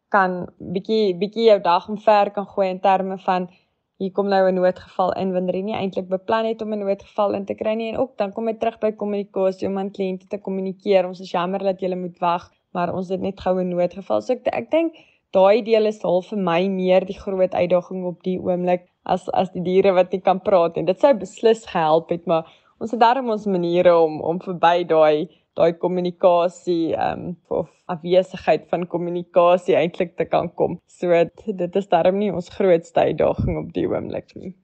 kan 0.09 0.47
bietjie 0.59 1.17
bietjie 1.17 1.47
jou 1.49 1.61
dag 1.61 1.89
omver 1.89 2.31
kan 2.31 2.47
gooi 2.47 2.69
in 2.69 2.81
terme 2.81 3.19
van 3.19 3.49
hier 4.03 4.11
kom 4.11 4.29
nou 4.29 4.43
'n 4.49 4.57
noodgeval 4.59 5.13
in 5.23 5.33
wanneer 5.33 5.57
jy 5.57 5.63
nie 5.69 5.77
eintlik 5.79 6.09
beplan 6.09 6.47
het 6.51 6.63
om 6.63 6.73
'n 6.73 6.83
noodgeval 6.85 7.35
in 7.39 7.45
te 7.45 7.55
kry 7.55 7.75
nie 7.75 7.89
en 7.93 7.99
ook 8.03 8.17
dan 8.17 8.33
kom 8.33 8.49
jy 8.49 8.55
terug 8.59 8.79
by 8.81 8.91
kommunikasie 9.03 9.69
om 9.69 9.79
aan 9.79 9.91
kliënte 9.91 10.27
te 10.29 10.39
kommunikeer. 10.39 11.07
Ons 11.07 11.21
is 11.21 11.31
jammer 11.31 11.63
dat 11.63 11.81
jy 11.81 11.95
moet 11.95 12.19
wag, 12.19 12.51
maar 12.75 12.95
ons 12.95 13.09
het 13.09 13.21
net 13.21 13.41
gou 13.41 13.55
'n 13.61 13.69
noodgeval. 13.69 14.23
So 14.23 14.33
ek 14.33 14.47
ek 14.47 14.71
dink 14.71 14.95
daai 15.31 15.63
deel 15.63 15.87
is 15.87 16.03
half 16.03 16.27
vir 16.31 16.39
my 16.39 16.69
meer 16.69 17.07
die 17.07 17.19
groot 17.19 17.55
uitdaging 17.55 18.05
op 18.05 18.23
die 18.23 18.39
oomblik 18.39 18.89
as 19.05 19.29
as 19.29 19.51
die 19.53 19.63
diere 19.63 19.93
wat 19.93 20.13
nie 20.13 20.21
kan 20.21 20.41
praat 20.41 20.77
en 20.77 20.85
dit 20.85 21.01
sou 21.01 21.15
beslis 21.15 21.65
gehelp 21.67 22.11
het, 22.11 22.27
maar 22.27 22.45
ons 22.81 22.91
het 22.91 23.01
darm 23.01 23.31
ons 23.31 23.47
maniere 23.47 23.97
om 23.99 24.21
om 24.21 24.41
verby 24.41 24.85
daai 24.85 25.29
daai 25.59 25.73
kommunikasie 25.77 26.95
ehm 26.97 27.27
um, 27.29 27.37
of 27.49 27.69
afwesigheid 27.93 28.65
van 28.71 28.87
kommunikasie 28.89 29.77
eintlik 29.77 30.17
te 30.17 30.25
kan 30.25 30.49
kom. 30.55 30.79
So 30.89 31.25
dit 31.47 31.77
is 31.77 31.89
darm 31.93 32.19
nie 32.19 32.33
ons 32.33 32.49
grootste 32.57 33.09
uitdaging 33.09 33.59
op 33.61 33.73
die 33.77 33.87
oomblik 33.89 34.33
nie. 34.35 34.55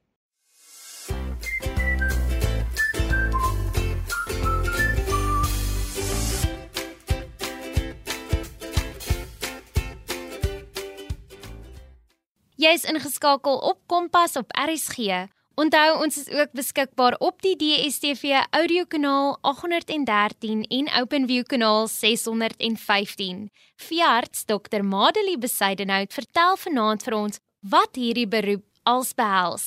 Jy 12.58 12.72
is 12.74 12.88
ingeskakel 12.90 13.60
op 13.70 13.84
Kompas 13.86 14.34
op 14.40 14.50
RSG 14.50 15.28
Onthou 15.58 16.02
ons 16.04 16.16
is 16.20 16.28
ook 16.30 16.52
beskikbaar 16.54 17.16
op 17.18 17.40
die 17.42 17.56
DStv 17.58 18.44
audiokanaal 18.54 19.38
813 19.42 20.60
en 20.62 20.90
OpenView 21.00 21.42
kanaal 21.50 21.88
615. 21.90 23.48
Fiarts 23.74 24.44
Dr. 24.46 24.84
Madelie 24.86 25.38
Besuidenhout 25.38 26.14
vertel 26.14 26.54
vanaand 26.62 27.02
vir 27.02 27.16
ons 27.18 27.40
wat 27.74 27.98
hierdie 27.98 28.28
beroep 28.30 28.62
als 28.86 29.10
behels. 29.18 29.64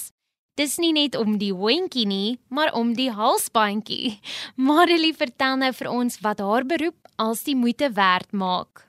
Dis 0.56 0.78
nie 0.80 0.94
net 0.96 1.18
om 1.20 1.36
die 1.42 1.52
hondjie 1.52 2.08
nie, 2.08 2.40
maar 2.48 2.72
om 2.72 2.94
die 2.96 3.10
halsbandjie. 3.12 4.16
Madelie 4.56 5.12
vertel 5.12 5.60
nou 5.60 5.74
vir 5.76 5.92
ons 5.92 6.22
wat 6.24 6.40
haar 6.40 6.64
beroep 6.72 7.12
als 7.20 7.44
die 7.44 7.58
moeite 7.60 7.92
werd 8.00 8.32
maak. 8.32 8.88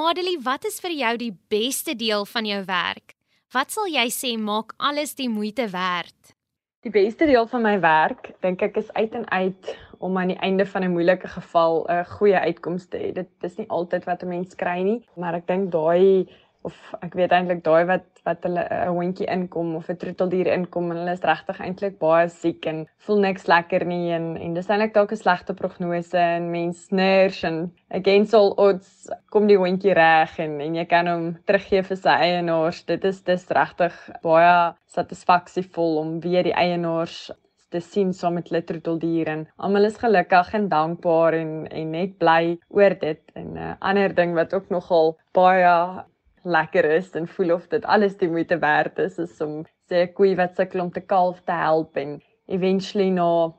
Madelie, 0.00 0.38
wat 0.40 0.64
is 0.64 0.78
vir 0.80 0.94
jou 0.96 1.10
die 1.20 1.32
beste 1.52 1.92
deel 1.98 2.22
van 2.24 2.46
jou 2.48 2.60
werk? 2.64 3.12
Wat 3.52 3.72
sal 3.74 3.88
jy 3.90 4.06
sê 4.14 4.30
maak 4.40 4.72
alles 4.88 5.12
die 5.18 5.28
moeite 5.28 5.66
werd? 5.68 6.32
Die 6.86 6.92
beste 6.94 7.26
deel 7.28 7.44
van 7.50 7.66
my 7.66 7.74
werk, 7.82 8.30
dink 8.40 8.62
ek, 8.64 8.78
is 8.80 8.88
uit 8.96 9.18
en 9.18 9.26
uit 9.28 9.72
om 10.00 10.16
aan 10.16 10.32
die 10.32 10.38
einde 10.40 10.64
van 10.72 10.86
'n 10.86 10.94
moeilike 10.94 11.28
geval 11.28 11.84
'n 11.84 12.08
goeie 12.16 12.38
uitkoms 12.38 12.88
te 12.88 12.96
hê. 12.96 13.12
Dit 13.12 13.28
is 13.42 13.58
nie 13.58 13.68
altyd 13.68 14.06
wat 14.08 14.22
'n 14.22 14.28
mens 14.28 14.54
kry 14.54 14.80
nie, 14.80 15.04
maar 15.16 15.34
ek 15.34 15.46
dink 15.46 15.70
daai 15.70 16.24
of 16.68 16.76
ek 17.00 17.14
weet 17.18 17.32
eintlik 17.32 17.62
daai 17.64 17.84
wat 17.88 18.06
wat 18.28 18.44
hulle 18.44 18.62
'n 18.68 18.92
hondjie 18.96 19.28
inkom 19.32 19.74
of 19.78 19.88
'n 19.88 19.96
troeteldier 20.02 20.50
inkom 20.52 20.90
en 20.90 20.98
hulle 21.00 21.14
is 21.16 21.24
regtig 21.30 21.60
eintlik 21.60 21.98
baie 21.98 22.28
siek 22.28 22.66
en 22.72 22.86
voel 23.06 23.20
niks 23.24 23.46
lekker 23.48 23.84
nie 23.92 24.12
en 24.16 24.36
en 24.36 24.54
dis 24.54 24.68
eintlik 24.68 24.94
dalk 24.94 25.12
'n 25.12 25.22
slegte 25.22 25.54
prognose 25.54 26.18
en 26.18 26.50
mens 26.50 26.90
nurse 26.90 27.46
en 27.46 27.72
against 28.00 28.34
all 28.34 28.52
odds 28.56 29.08
kom 29.30 29.46
die 29.46 29.60
hondjie 29.64 29.94
reg 29.94 30.38
en 30.38 30.60
en 30.60 30.74
jy 30.74 30.84
kan 30.84 31.06
hom 31.06 31.26
teruggee 31.46 31.82
vir 31.82 31.96
sy 31.96 32.16
eienaars 32.28 32.84
dit 32.84 33.04
is 33.04 33.22
dis 33.22 33.48
regtig 33.48 33.94
baie 34.22 34.74
satisfaksievol 34.86 35.96
om 36.04 36.20
weer 36.20 36.44
die 36.44 36.58
eienaars 36.66 37.30
te 37.70 37.80
sien 37.80 38.12
saam 38.12 38.34
met 38.34 38.48
hulle 38.50 38.62
troeteldier 38.66 39.28
en 39.28 39.42
almal 39.56 39.88
is 39.88 39.98
gelukkig 40.02 40.54
en 40.58 40.68
dankbaar 40.68 41.36
en 41.38 41.52
en 41.80 41.90
net 41.90 42.16
bly 42.18 42.58
oor 42.68 42.96
dit. 43.00 43.20
En 43.34 43.52
'n 43.54 43.56
uh, 43.56 43.74
ander 43.80 44.14
ding 44.14 44.34
wat 44.34 44.54
ook 44.54 44.68
nogal 44.70 45.16
baie 45.32 46.04
lekker 46.42 46.84
is 46.84 47.10
en 47.10 47.28
voel 47.28 47.54
of 47.54 47.66
dit 47.68 47.84
alles 47.84 48.16
die 48.16 48.28
moeite 48.28 48.58
werd 48.58 48.98
is, 48.98 49.18
is 49.18 49.40
om 49.40 49.64
sê 49.90 50.06
'n 50.06 50.12
koei 50.12 50.34
wat 50.36 50.56
sukkel 50.56 50.80
om 50.80 50.92
te 50.92 51.00
kalf 51.00 51.40
te 51.44 51.52
help 51.52 51.96
en 51.96 52.20
eventually 52.46 53.10
na 53.10 53.52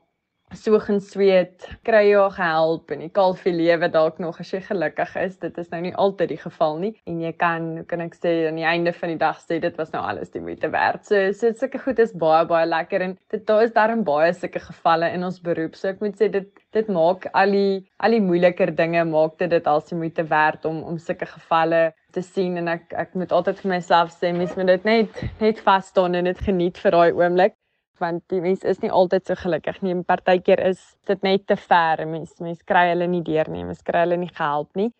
so 0.58 0.78
gaan 0.82 1.00
sweet, 1.00 1.66
kry 1.86 2.02
jy 2.08 2.16
ook 2.18 2.36
help 2.40 2.92
en 2.94 3.02
jy 3.04 3.08
kalfie 3.14 3.52
lewe 3.54 3.88
dalk 3.92 4.18
nog 4.22 4.40
as 4.42 4.52
jy 4.52 4.60
gelukkig 4.64 5.14
is. 5.20 5.38
Dit 5.42 5.58
is 5.60 5.70
nou 5.72 5.80
nie 5.84 5.94
altyd 5.94 6.32
die 6.34 6.40
geval 6.40 6.78
nie 6.82 6.92
en 7.08 7.20
jy 7.24 7.32
kan 7.38 7.70
kan 7.90 8.04
ek 8.04 8.16
sê 8.18 8.34
aan 8.48 8.60
die 8.60 8.66
einde 8.68 8.92
van 8.96 9.14
die 9.14 9.20
dag 9.20 9.40
sê 9.42 9.60
dit 9.62 9.78
was 9.80 9.92
nou 9.94 10.02
alles 10.02 10.32
die 10.34 10.42
moeite 10.44 10.70
werd. 10.72 11.04
So 11.08 11.32
so 11.36 11.52
sulke 11.56 11.80
goed 11.82 12.02
is 12.02 12.14
baie 12.24 12.44
baie 12.48 12.68
lekker 12.68 13.06
en 13.08 13.16
dit 13.32 13.46
daar 13.48 13.64
is 13.66 13.74
darem 13.76 14.04
baie 14.04 14.32
sulke 14.36 14.62
gevalle 14.62 15.12
in 15.14 15.24
ons 15.24 15.40
beroep. 15.40 15.78
So 15.78 15.92
ek 15.92 16.04
moet 16.04 16.20
sê 16.20 16.30
dit 16.32 16.50
dit 16.72 16.88
maak 16.88 17.26
al 17.36 17.52
die 17.52 17.80
al 18.00 18.16
die 18.16 18.22
moeiliker 18.24 18.72
dinge 18.76 19.04
maak 19.08 19.38
dit 19.40 19.50
dit 19.52 19.66
als 19.68 19.90
die 19.90 19.98
moeite 19.98 20.24
werd 20.28 20.64
om 20.68 20.82
om 20.88 20.98
sulke 20.98 21.28
gevalle 21.28 21.90
te 22.12 22.22
sien 22.22 22.56
en 22.60 22.68
ek 22.68 22.92
ek 23.04 23.16
moet 23.16 23.32
altyd 23.32 23.60
vir 23.62 23.74
myself 23.76 24.12
sê 24.16 24.32
mens 24.36 24.54
moet 24.56 24.72
dit 24.74 24.86
net 24.88 25.24
net 25.40 25.60
vas 25.66 25.88
staan 25.92 26.16
en 26.18 26.28
dit 26.28 26.46
geniet 26.48 26.80
vir 26.84 26.96
daai 26.96 27.10
oomblik 27.12 27.56
want 28.02 28.24
die 28.32 28.40
mens 28.42 28.64
is 28.68 28.80
nie 28.82 28.90
altyd 28.90 29.28
so 29.28 29.38
gelukkig 29.38 29.78
nie. 29.86 29.94
Partykeer 30.08 30.60
is 30.66 30.80
dit 31.08 31.22
net 31.26 31.46
te 31.46 31.56
ver. 31.56 32.02
Mens 32.08 32.34
mens 32.42 32.62
kry 32.68 32.88
hulle 32.90 33.08
nie 33.10 33.22
deur 33.26 33.50
nie. 33.52 33.64
Mens 33.68 33.84
kry 33.86 34.04
hulle 34.04 34.18
nie 34.20 34.30
gehelp 34.32 34.70
nie. 34.78 34.90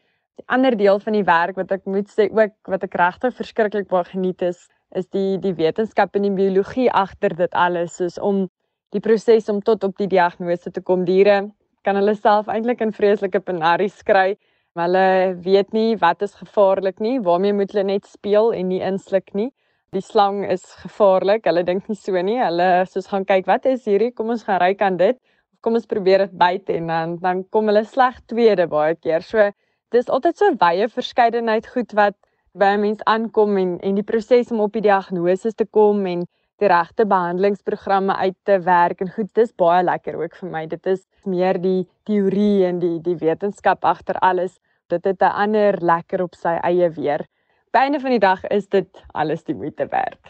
Die 0.40 0.46
ander 0.56 0.76
deel 0.78 1.00
van 1.02 1.16
die 1.18 1.26
werk 1.28 1.58
wat 1.60 1.72
ek 1.76 1.88
moet 1.90 2.10
sê 2.10 2.28
ook 2.32 2.54
wat 2.72 2.86
ek 2.86 2.96
regtig 3.00 3.34
verskriklik 3.38 3.88
baie 3.90 4.06
geniet 4.08 4.42
is, 4.46 4.68
is 4.96 5.08
die 5.12 5.36
die 5.42 5.54
wetenskap 5.58 6.16
en 6.16 6.28
die 6.28 6.36
biologie 6.36 6.88
agter 6.88 7.34
dit 7.36 7.52
alles, 7.52 7.98
soos 7.98 8.18
om 8.18 8.46
die 8.92 9.00
proses 9.04 9.48
om 9.52 9.60
tot 9.64 9.84
op 9.84 9.96
die 10.00 10.08
diagnose 10.08 10.72
te 10.72 10.80
kom. 10.80 11.04
Diere 11.08 11.50
kan 11.84 11.98
hulle 11.98 12.14
self 12.16 12.48
eintlik 12.52 12.80
in 12.84 12.94
vreeslike 12.96 13.40
penaries 13.44 14.00
kry. 14.08 14.36
Hulle 14.78 15.34
weet 15.44 15.74
nie 15.76 15.96
wat 16.00 16.22
is 16.24 16.38
gevaarlik 16.38 17.00
nie, 17.04 17.18
waarmee 17.20 17.52
moet 17.56 17.74
hulle 17.74 17.90
net 17.90 18.08
speel 18.08 18.52
en 18.56 18.70
nie 18.72 18.80
insluk 18.80 19.34
nie 19.36 19.50
die 19.92 20.00
slang 20.00 20.40
is 20.48 20.64
gevaarlik. 20.80 21.44
Hulle 21.44 21.64
dink 21.68 21.88
nie 21.90 21.98
so 21.98 22.16
nie. 22.24 22.38
Hulle 22.40 22.68
soos 22.88 23.10
gaan 23.10 23.26
kyk, 23.28 23.46
wat 23.48 23.66
is 23.68 23.84
hierdie? 23.88 24.12
Kom 24.16 24.32
ons 24.32 24.44
gaan 24.46 24.60
ry 24.62 24.72
kan 24.78 24.96
dit. 24.96 25.18
Of 25.52 25.60
kom 25.64 25.76
ons 25.76 25.88
probeer 25.88 26.24
dit 26.24 26.36
byt 26.40 26.70
en 26.72 26.92
dan 26.92 27.16
dan 27.20 27.42
kom 27.52 27.68
hulle 27.68 27.84
sleg 27.88 28.20
tweede 28.32 28.66
baie 28.72 28.96
keer. 28.96 29.24
So 29.26 29.50
dis 29.92 30.08
altyd 30.08 30.38
so 30.40 30.54
wye 30.60 30.88
verskeidenheid 30.88 31.68
goed 31.74 31.92
wat 31.98 32.16
by 32.56 32.72
'n 32.76 32.80
mens 32.80 33.02
aankom 33.04 33.58
en 33.58 33.78
en 33.80 33.94
die 33.94 34.08
proses 34.12 34.50
om 34.50 34.60
op 34.60 34.72
die 34.72 34.86
diagnose 34.88 35.52
te 35.52 35.66
kom 35.66 36.06
en 36.06 36.24
die 36.58 36.68
regte 36.68 37.04
behandelingsprogramme 37.04 38.16
uit 38.16 38.36
te 38.44 38.58
werk 38.64 39.00
en 39.00 39.10
goed 39.10 39.34
dis 39.34 39.52
baie 39.52 39.82
lekker 39.84 40.16
ook 40.16 40.34
vir 40.40 40.48
my. 40.48 40.66
Dit 40.66 40.86
is 40.86 41.06
meer 41.24 41.60
die 41.60 41.86
teorie 42.04 42.64
en 42.64 42.78
die 42.78 42.98
die 43.00 43.16
wetenskap 43.16 43.84
agter 43.84 44.16
alles. 44.22 44.58
Dit 44.88 45.04
het 45.04 45.20
'n 45.20 45.36
ander 45.44 45.76
lekker 45.80 46.22
op 46.22 46.34
sy 46.34 46.56
eie 46.64 46.88
weer 46.90 47.26
einde 47.74 48.00
van 48.00 48.10
die 48.10 48.22
dag 48.22 48.44
is 48.46 48.68
dit 48.68 49.04
alles 49.12 49.44
die 49.44 49.54
moeite 49.54 49.86
werd. 49.88 50.20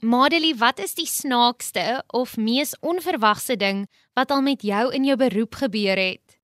Madelie, 0.00 0.54
wat 0.56 0.78
is 0.78 0.94
die 0.94 1.06
snaakste 1.06 2.02
of 2.08 2.36
mees 2.36 2.78
onverwagse 2.80 3.56
ding 3.56 3.86
wat 4.16 4.30
al 4.30 4.40
met 4.42 4.62
jou 4.62 4.92
in 4.94 5.04
jou 5.04 5.16
beroep 5.16 5.54
gebeur 5.60 5.96
het? 5.96 6.38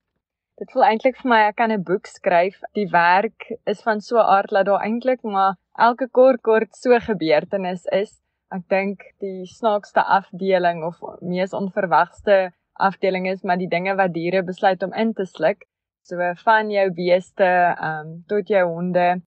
Dit 0.60 0.72
voel 0.72 0.84
eintlik 0.88 1.16
vir 1.20 1.30
my 1.30 1.38
ek 1.46 1.56
kan 1.56 1.72
'n 1.72 1.82
boek 1.82 2.06
skryf. 2.06 2.60
Die 2.72 2.88
werk 2.92 3.48
is 3.64 3.80
van 3.82 4.00
so 4.00 4.16
'n 4.16 4.28
aard 4.36 4.50
dat 4.50 4.66
daar 4.66 4.84
eintlik 4.84 5.22
maar 5.22 5.56
elke 5.78 6.08
kort 6.08 6.40
kort 6.42 6.76
so 6.76 6.98
gebeurtenis 6.98 7.84
is. 7.84 8.20
Ek 8.50 8.68
dink 8.68 9.00
die 9.20 9.46
snaakste 9.46 10.04
afdeling 10.04 10.84
of 10.84 11.00
mees 11.20 11.52
onverwagste 11.52 12.52
afdeling 12.72 13.28
is 13.28 13.42
maar 13.42 13.58
die 13.58 13.68
dinge 13.68 13.94
wat 13.94 14.12
diere 14.12 14.42
besluit 14.42 14.82
om 14.82 14.92
in 14.92 15.12
te 15.12 15.24
sluk. 15.24 15.64
So 16.02 16.16
van 16.44 16.70
jou 16.70 16.90
beeste, 16.90 17.44
ehm 17.44 18.06
um, 18.06 18.24
tot 18.26 18.48
jou 18.48 18.64
honde 18.68 19.22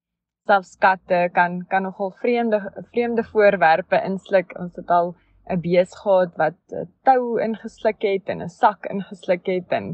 selfs 0.50 0.78
katte 0.82 1.30
kan 1.34 1.62
kan 1.72 1.86
nogal 1.86 2.12
vreemde 2.22 2.60
vreemde 2.92 3.24
voorwerpe 3.32 4.02
insluk. 4.10 4.56
Ons 4.60 4.76
het 4.82 4.90
al 5.00 5.16
'n 5.50 5.62
bees 5.66 5.92
gehad 6.02 6.32
wat 6.38 6.60
'n 6.74 6.88
tou 7.08 7.42
ingesluk 7.48 8.02
het 8.02 8.26
en 8.34 8.42
'n 8.42 8.56
sak 8.62 8.86
ingesluk 8.94 9.46
het 9.46 9.70
en 9.80 9.86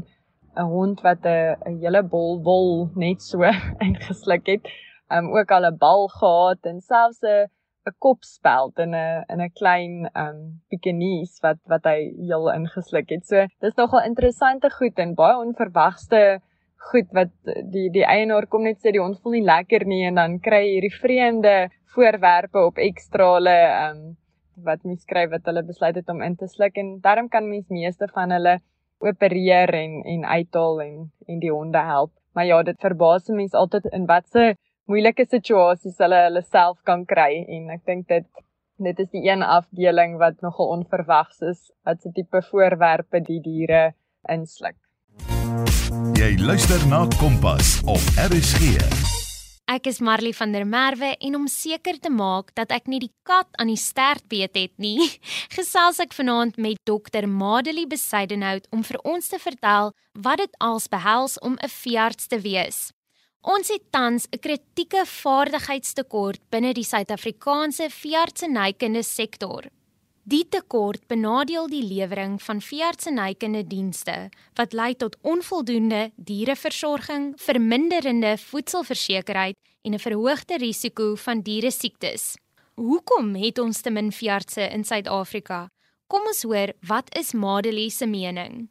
'n 0.56 0.68
hond 0.76 1.00
wat 1.06 1.24
'n 1.24 1.78
hele 1.82 2.02
bol 2.02 2.42
wol 2.48 2.90
net 2.94 3.22
so 3.22 3.42
ingesluk 3.88 4.46
het. 4.46 4.64
Um 5.14 5.26
ook 5.38 5.50
al 5.50 5.64
'n 5.66 5.78
bal 5.78 6.08
gehad 6.08 6.60
en 6.70 6.80
selfs 6.80 7.22
'n 7.22 7.48
'n 7.88 7.96
kopspeld 7.98 8.78
in 8.78 8.94
'n 8.94 9.24
in 9.32 9.40
'n 9.40 9.52
klein 9.60 9.94
um 10.22 10.38
Pekingese 10.68 11.38
wat 11.42 11.60
wat 11.72 11.84
hy 11.84 11.98
heel 12.28 12.52
ingesluk 12.52 13.08
het. 13.10 13.26
So 13.26 13.46
dis 13.60 13.76
nogal 13.76 14.02
interessante 14.02 14.70
goed 14.70 14.98
en 14.98 15.14
baie 15.14 15.36
onverwagte 15.46 16.40
goed 16.90 17.08
wat 17.16 17.32
die 17.72 17.88
die 17.94 18.04
eienaar 18.06 18.46
kom 18.46 18.66
net 18.66 18.78
sê 18.82 18.92
die 18.94 19.02
hond 19.02 19.18
voel 19.22 19.38
nie 19.38 19.46
lekker 19.48 19.86
nie 19.86 20.04
en 20.08 20.20
dan 20.20 20.38
kry 20.42 20.62
jy 20.64 20.72
hierdie 20.76 20.94
vreemde 21.00 21.56
voorwerpe 21.96 22.62
op 22.70 22.78
ekstrale 22.90 23.56
ehm 23.64 23.98
um, 24.06 24.14
wat 24.64 24.84
mens 24.88 25.02
skryf 25.04 25.30
wat 25.30 25.44
hulle 25.50 25.62
besluit 25.68 25.96
het 25.98 26.08
om 26.08 26.22
in 26.24 26.36
te 26.40 26.46
sluk 26.48 26.78
en 26.80 26.94
daarom 27.04 27.28
kan 27.28 27.48
mens 27.48 27.68
meeste 27.68 28.08
van 28.14 28.30
hulle 28.32 28.54
opereer 29.04 29.72
en 29.74 29.98
en 30.14 30.24
uithaal 30.24 30.80
en 30.80 30.94
en 31.26 31.38
die 31.42 31.52
honde 31.52 31.78
help. 31.78 32.12
Maar 32.32 32.46
ja, 32.46 32.62
dit 32.62 32.80
verbaas 32.80 33.28
mense 33.28 33.56
altyd 33.56 33.90
in 33.92 34.06
watse 34.06 34.54
moeilike 34.86 35.26
situasies 35.28 35.98
hulle 35.98 36.22
hulle 36.28 36.42
self 36.42 36.80
kan 36.90 37.04
kry 37.04 37.44
en 37.58 37.70
ek 37.76 37.84
dink 37.90 38.08
dit 38.08 38.26
dit 38.88 38.98
is 39.04 39.10
die 39.12 39.24
een 39.28 39.42
afdeling 39.42 40.18
wat 40.20 40.42
nogal 40.44 40.72
onverwags 40.78 41.40
is 41.52 41.70
wat 41.88 42.02
se 42.02 42.12
tipe 42.12 42.42
voorwerpe 42.50 43.20
die 43.20 43.40
diere 43.40 43.84
insluk. 44.28 44.76
Jy 46.16 46.36
luister 46.40 46.80
na 46.88 47.06
Kompas 47.20 47.80
op 47.84 48.02
RSG. 48.18 48.76
Ek 49.66 49.88
is 49.90 49.98
Marley 49.98 50.32
van 50.36 50.52
der 50.54 50.66
Merwe 50.66 51.12
en 51.18 51.36
om 51.38 51.46
seker 51.50 51.98
te 51.98 52.10
maak 52.10 52.52
dat 52.54 52.70
ek 52.74 52.86
nie 52.86 53.00
die 53.02 53.12
kat 53.26 53.48
aan 53.58 53.70
die 53.72 53.80
stert 53.80 54.26
beet 54.30 54.54
het 54.54 54.74
nie, 54.82 55.02
gesels 55.56 55.98
ek 56.02 56.14
vanaand 56.14 56.58
met 56.62 56.78
dokter 56.86 57.26
Madelie 57.28 57.86
Besuidenhout 57.90 58.68
om 58.70 58.84
vir 58.86 59.00
ons 59.02 59.32
te 59.32 59.40
vertel 59.42 59.90
wat 60.14 60.44
dit 60.44 60.60
als 60.62 60.86
behels 60.92 61.38
om 61.40 61.58
'n 61.58 61.72
veearts 61.72 62.26
te 62.26 62.38
wees. 62.40 62.90
Ons 63.46 63.68
het 63.70 63.84
tans 63.90 64.26
'n 64.26 64.38
kritieke 64.38 65.06
vaardigheidstekort 65.06 66.40
binne 66.50 66.72
die 66.74 66.84
Suid-Afrikaanse 66.84 67.90
veeartsenykunde 67.90 69.02
sektor. 69.02 69.62
Die 70.26 70.42
tekort 70.50 71.04
benadeel 71.06 71.68
die 71.70 71.84
lewering 71.86 72.40
van 72.42 72.58
veeartsenykende 72.58 73.60
dienste 73.70 74.14
wat 74.58 74.72
lei 74.74 74.96
tot 74.98 75.14
onvoldoende 75.22 76.08
diereversorging, 76.16 77.28
verminderende 77.38 78.32
voedselversekerheid 78.48 79.54
en 79.86 79.94
'n 79.94 80.02
verhoogde 80.02 80.58
risiko 80.58 81.14
van 81.14 81.40
diere 81.40 81.70
siektes. 81.70 82.34
Hoekom 82.74 83.34
het 83.34 83.58
ons 83.58 83.80
te 83.80 83.90
min 83.90 84.10
veeartse 84.12 84.68
in 84.72 84.84
Suid-Afrika? 84.84 85.68
Kom 86.06 86.26
ons 86.26 86.42
hoor 86.42 86.72
wat 86.80 87.14
is 87.14 87.32
Madelie 87.32 87.90
se 87.90 88.06
mening. 88.06 88.68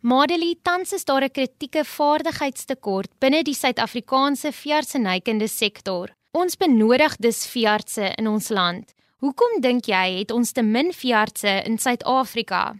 Madelie 0.00 0.60
tans 0.62 0.92
is 0.92 1.04
daar 1.04 1.24
'n 1.24 1.30
kritieke 1.30 1.84
vaardigheidstekort 1.84 3.10
binne 3.18 3.42
die 3.42 3.54
Suid-Afrikaanse 3.54 4.52
veeartsenykende 4.52 5.48
sektor. 5.48 6.14
Ons 6.30 6.56
benodig 6.56 7.16
dus 7.16 7.46
veeartse 7.46 8.12
in 8.16 8.28
ons 8.28 8.48
land. 8.48 8.94
Hoekom 9.18 9.60
dink 9.60 9.84
jy 9.84 10.18
het 10.18 10.30
ons 10.30 10.52
te 10.52 10.62
min 10.62 10.92
veeartse 10.92 11.62
in 11.64 11.78
Suid-Afrika? 11.78 12.76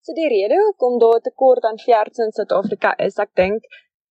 So 0.00 0.12
die 0.12 0.28
rede 0.28 0.58
hoekom 0.64 0.98
daar 0.98 1.18
'n 1.18 1.22
tekort 1.22 1.64
aan 1.64 1.78
veeartse 1.78 2.22
in 2.24 2.32
Suid-Afrika 2.32 2.96
is, 2.98 3.18
ek 3.18 3.30
dink, 3.34 3.62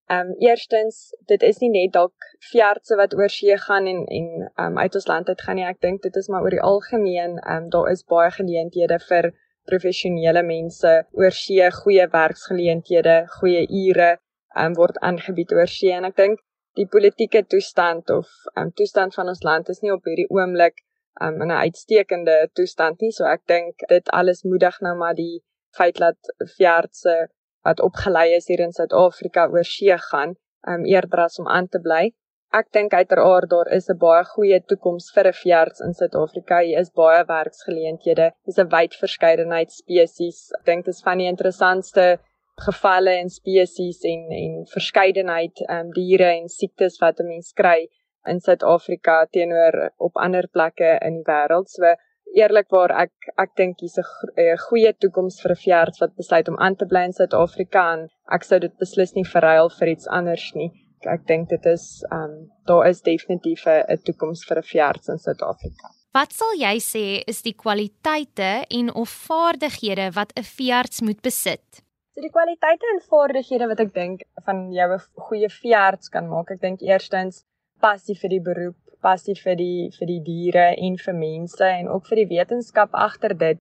ehm 0.07 0.27
um, 0.27 0.35
eerstens, 0.39 1.13
dit 1.25 1.41
is 1.43 1.57
nie 1.57 1.69
net 1.69 1.91
dalk 1.91 2.15
veeartse 2.51 2.95
wat 2.95 3.13
oor 3.13 3.29
see 3.29 3.57
gaan 3.57 3.85
en 3.87 4.05
en 4.05 4.51
ehm 4.55 4.71
um, 4.71 4.77
uit 4.77 4.95
ons 4.95 5.07
land 5.07 5.27
uit 5.27 5.41
gaan 5.41 5.55
nie. 5.55 5.65
Ek 5.65 5.81
dink 5.81 6.01
dit 6.01 6.15
is 6.15 6.27
maar 6.27 6.41
oor 6.41 6.49
die 6.49 6.67
algemeen, 6.71 7.39
ehm 7.39 7.63
um, 7.63 7.69
daar 7.69 7.91
is 7.91 8.03
baie 8.03 8.31
geleenthede 8.31 8.99
vir 8.99 9.33
professionele 9.69 10.43
mense 10.43 10.93
oor 11.17 11.35
see, 11.35 11.67
goeie 11.81 12.07
werksgeleenthede, 12.13 13.17
goeie 13.39 13.65
ure 13.85 14.11
um, 14.55 14.73
word 14.79 14.97
aangebied 15.01 15.53
oor 15.57 15.69
see 15.69 15.91
en 15.95 16.07
ek 16.09 16.17
dink 16.17 16.39
die 16.79 16.87
politieke 16.87 17.43
toestand 17.51 18.09
of 18.15 18.29
um, 18.55 18.71
toestand 18.71 19.15
van 19.17 19.31
ons 19.33 19.43
land 19.43 19.69
is 19.73 19.81
nie 19.83 19.91
op 19.93 20.07
hierdie 20.07 20.29
oomblik 20.31 20.79
um, 21.21 21.41
in 21.41 21.51
'n 21.51 21.63
uitstekende 21.67 22.37
toestand 22.53 23.01
nie. 23.01 23.11
So 23.11 23.25
ek 23.25 23.43
dink 23.47 23.83
dit 23.89 24.09
alles 24.09 24.43
moedig 24.43 24.79
nou 24.81 24.95
maar 24.97 25.15
die 25.15 25.43
feit 25.77 25.99
dat 25.99 26.31
veeartse 26.57 27.27
wat 27.67 27.81
opgelei 27.81 28.31
is 28.35 28.47
hier 28.47 28.59
in 28.59 28.71
Suid-Afrika 28.71 29.47
oor 29.47 29.67
see 29.67 29.97
gaan, 30.09 30.35
um, 30.67 30.85
eerder 30.85 31.27
as 31.27 31.39
om 31.39 31.47
aan 31.47 31.67
te 31.67 31.79
bly. 31.79 32.11
Ek 32.59 32.67
dink 32.75 32.91
uiteraard 32.91 33.47
daar 33.51 33.69
is 33.75 33.85
'n 33.91 33.97
baie 33.99 34.23
goeie 34.29 34.57
toekoms 34.69 35.05
vir 35.15 35.27
'n 35.27 35.37
veearts 35.41 35.83
in 35.85 35.93
Suid-Afrika. 35.99 36.57
Hier 36.59 36.79
is 36.79 36.89
baie 37.01 37.21
werksgeleenthede. 37.29 38.25
Dis 38.45 38.59
'n 38.59 38.67
wyd 38.73 38.97
verskeidenheid 39.03 39.71
spesies. 39.71 40.39
Ek 40.57 40.65
dink 40.65 40.85
dit 40.85 40.93
is 40.93 41.01
van 41.05 41.17
die 41.17 41.29
interessantste 41.29 42.19
gevalle 42.65 43.13
en 43.21 43.29
spesies 43.29 44.03
en 44.03 44.27
en 44.39 44.65
verskeidenheid 44.73 45.63
ehm 45.67 45.79
um, 45.85 45.93
diere 45.99 46.29
en 46.41 46.49
siektes 46.49 46.99
wat 46.99 47.19
'n 47.19 47.27
mens 47.27 47.53
kry 47.53 47.87
in 48.33 48.39
Suid-Afrika 48.41 49.25
teenoor 49.31 49.91
op 49.97 50.17
ander 50.17 50.47
plekke 50.47 50.91
in 51.07 51.21
die 51.21 51.27
wêreld. 51.31 51.69
So 51.69 51.95
eerlikwaar 52.35 52.91
ek 53.05 53.33
ek 53.37 53.55
dink 53.55 53.79
hier's 53.79 53.97
'n 53.97 54.57
goeie 54.67 54.93
toekoms 54.93 55.41
vir 55.41 55.51
'n 55.51 55.63
veearts 55.65 55.99
wat 56.01 56.15
besluit 56.15 56.49
om 56.49 56.59
aan 56.59 56.75
te 56.75 56.85
bly 56.85 57.03
in 57.09 57.13
Suid-Afrika 57.13 57.93
en 57.93 58.09
ek 58.29 58.43
sou 58.43 58.59
dit 58.59 58.77
beslis 58.77 59.13
nie 59.15 59.29
verruil 59.35 59.69
vir 59.79 59.87
iets 59.87 60.07
anders 60.07 60.53
nie. 60.53 60.71
Ek 61.09 61.25
dink 61.27 61.49
dit 61.49 61.65
is 61.65 62.03
um, 62.11 62.51
daar 62.69 62.87
is 62.89 63.01
definitief 63.01 63.65
'n 63.67 63.97
toekoms 64.05 64.45
vir 64.45 64.57
'n 64.57 64.69
veearts 64.71 65.07
in 65.09 65.17
Suid-Afrika. 65.17 65.89
Wat 66.13 66.33
sal 66.33 66.53
jy 66.59 66.75
sê 66.79 67.23
is 67.27 67.41
die 67.41 67.55
kwaliteite 67.55 68.65
en 68.69 68.93
of 68.93 69.09
vaardighede 69.09 70.11
wat 70.13 70.33
'n 70.35 70.43
veearts 70.43 71.01
moet 71.01 71.21
besit? 71.21 71.81
So 72.13 72.21
die 72.21 72.29
kwaliteite 72.29 72.85
en 72.93 73.01
vaardighede 73.09 73.67
wat 73.67 73.79
ek 73.79 73.93
dink 73.93 74.23
van 74.45 74.71
jou 74.71 74.89
'n 74.93 74.99
goeie 75.27 75.49
veearts 75.49 76.09
kan 76.09 76.27
maak, 76.27 76.51
ek 76.51 76.61
dink 76.61 76.81
eerstens 76.81 77.45
passie 77.79 78.15
vir 78.15 78.29
die 78.29 78.41
beroep, 78.41 78.79
passie 79.01 79.35
vir 79.35 79.55
die 79.55 79.89
vir 79.97 80.07
die 80.07 80.23
diere 80.23 80.75
en 80.77 80.97
vir 80.97 81.13
mense 81.13 81.63
en 81.63 81.87
ook 81.87 82.05
vir 82.09 82.17
die 82.21 82.31
wetenskap 82.37 82.89
agter 82.93 83.33
dit 83.33 83.57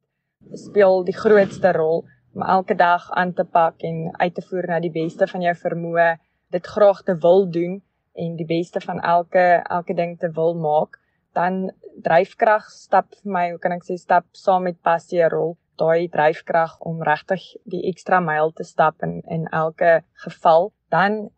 speel 0.54 1.04
die 1.04 1.16
grootste 1.16 1.72
rol 1.72 2.04
om 2.34 2.42
elke 2.42 2.74
dag 2.74 3.10
aan 3.10 3.32
te 3.32 3.44
pak 3.44 3.82
en 3.82 4.10
uit 4.18 4.34
te 4.34 4.42
voer 4.50 4.66
na 4.68 4.80
die 4.80 4.92
beste 4.94 5.26
van 5.26 5.42
jou 5.42 5.54
vermoë, 5.54 6.10
dit 6.50 6.66
graag 6.66 7.02
te 7.02 7.16
wil 7.18 7.50
doen 7.50 7.82
en 8.14 8.36
die 8.36 8.46
beste 8.46 8.80
van 8.80 9.00
elke 9.00 9.62
elke 9.64 9.94
ding 9.94 10.18
te 10.18 10.30
wil 10.30 10.54
maak 10.54 11.00
dan 11.32 11.70
dryfkrag 12.02 12.70
stap 12.70 13.10
vir 13.22 13.32
my, 13.32 13.44
hoe 13.52 13.58
kan 13.62 13.74
ek 13.76 13.84
sê, 13.86 13.96
stap 14.00 14.26
saam 14.36 14.66
met 14.68 14.80
passie 14.82 15.20
'n 15.22 15.30
rol. 15.34 15.56
Daai 15.80 16.08
dryfkrag 16.12 16.78
om 16.80 17.02
regtig 17.02 17.42
die 17.64 17.82
ekstra 17.90 18.20
myl 18.20 18.52
te 18.52 18.64
stap 18.64 19.02
in 19.02 19.20
in 19.36 19.46
elke 19.52 20.02
geval. 20.24 20.72
Dan 20.90 21.30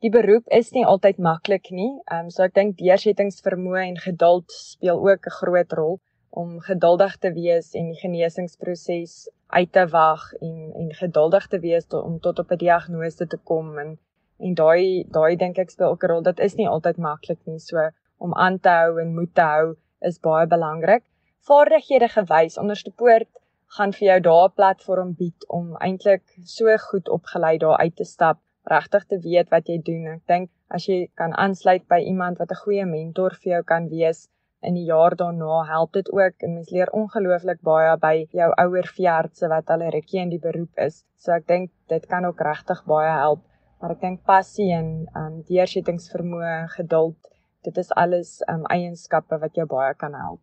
die 0.00 0.10
beroep 0.10 0.46
is 0.60 0.70
nie 0.72 0.84
altyd 0.86 1.18
maklik 1.18 1.70
nie. 1.70 1.90
Ehm 2.10 2.26
um, 2.26 2.30
so 2.30 2.42
ek 2.42 2.54
dink 2.54 2.76
deursettingsvermoë 2.78 3.86
en 3.88 3.96
geduld 3.96 4.52
speel 4.52 4.98
ook 5.08 5.26
'n 5.26 5.38
groot 5.40 5.72
rol 5.72 6.00
om 6.30 6.60
geduldig 6.60 7.16
te 7.18 7.32
wees 7.32 7.74
en 7.74 7.86
die 7.92 8.00
genesingsproses 8.02 9.28
uit 9.48 9.72
te 9.72 9.86
wag 9.86 10.32
en 10.40 10.72
en 10.74 10.94
geduldig 10.94 11.46
te 11.46 11.58
wees 11.58 11.86
to, 11.86 11.98
om 12.00 12.20
tot 12.20 12.38
op 12.38 12.52
'n 12.52 12.56
diagnose 12.56 13.26
te 13.26 13.38
kom 13.38 13.78
en 13.78 13.98
en 14.38 14.54
daai 14.54 15.04
daai 15.16 15.36
dink 15.36 15.58
ek 15.58 15.70
speel 15.70 15.94
ook 15.94 16.04
'n 16.04 16.10
rol. 16.12 16.22
Dit 16.22 16.40
is 16.46 16.54
nie 16.54 16.68
altyd 16.68 16.98
maklik 16.98 17.40
nie. 17.46 17.58
So 17.58 17.90
om 18.18 18.34
aan 18.34 18.58
te 18.58 18.68
hou 18.68 19.00
en 19.00 19.14
moed 19.14 19.34
te 19.34 19.46
hou 19.52 19.76
is 20.10 20.18
baie 20.18 20.46
belangrik. 20.46 21.04
Vaardighede 21.48 22.08
gewys 22.08 22.58
onderste 22.58 22.90
poort 22.90 23.28
gaan 23.76 23.92
vir 23.92 24.06
jou 24.08 24.20
daar 24.20 24.48
'n 24.48 24.54
platform 24.60 25.10
bied 25.18 25.48
om 25.48 25.76
eintlik 25.76 26.22
so 26.44 26.76
goed 26.90 27.08
opgelei 27.08 27.58
daar 27.58 27.78
uit 27.78 27.96
te 27.96 28.04
stap, 28.04 28.38
regtig 28.64 29.04
te 29.06 29.18
weet 29.18 29.48
wat 29.50 29.68
jy 29.68 29.78
doen. 29.90 30.06
Ek 30.06 30.26
dink 30.26 30.50
as 30.70 30.86
jy 30.86 31.10
kan 31.14 31.32
aansluit 31.32 31.88
by 31.88 32.00
iemand 32.12 32.38
wat 32.38 32.50
'n 32.50 32.62
goeie 32.64 32.86
mentor 32.86 33.34
vir 33.42 33.52
jou 33.52 33.62
kan 33.62 33.88
wees 33.88 34.28
in 34.60 34.74
die 34.74 34.84
jaar 34.84 35.14
daarna, 35.16 35.64
help 35.66 35.92
dit 35.92 36.12
ook 36.12 36.34
en 36.38 36.54
mens 36.54 36.70
leer 36.70 36.90
ongelooflik 36.90 37.60
baie 37.62 37.96
by 37.96 38.14
jou 38.30 38.48
ouer 38.64 38.86
veeartse 38.96 39.48
wat 39.48 39.70
al 39.70 39.82
'n 39.82 39.92
rukkie 39.96 40.20
in 40.20 40.30
die 40.30 40.44
beroep 40.46 40.78
is. 40.86 41.04
So 41.16 41.32
ek 41.32 41.46
dink 41.46 41.70
dit 41.88 42.06
kan 42.06 42.24
ook 42.24 42.40
regtig 42.40 42.84
baie 42.84 43.10
help. 43.10 43.40
Maar 43.78 43.92
ek 43.94 44.00
dink 44.02 44.24
passie 44.26 44.72
en 44.74 44.88
um 45.14 45.34
deursettingsvermoë, 45.46 46.66
geduld 46.74 47.28
dit 47.62 47.76
is 47.78 47.92
alles 47.94 48.38
um 48.50 48.64
eienskappe 48.74 49.38
wat 49.38 49.54
jou 49.54 49.66
baie 49.70 49.94
kan 49.94 50.16
help. 50.18 50.42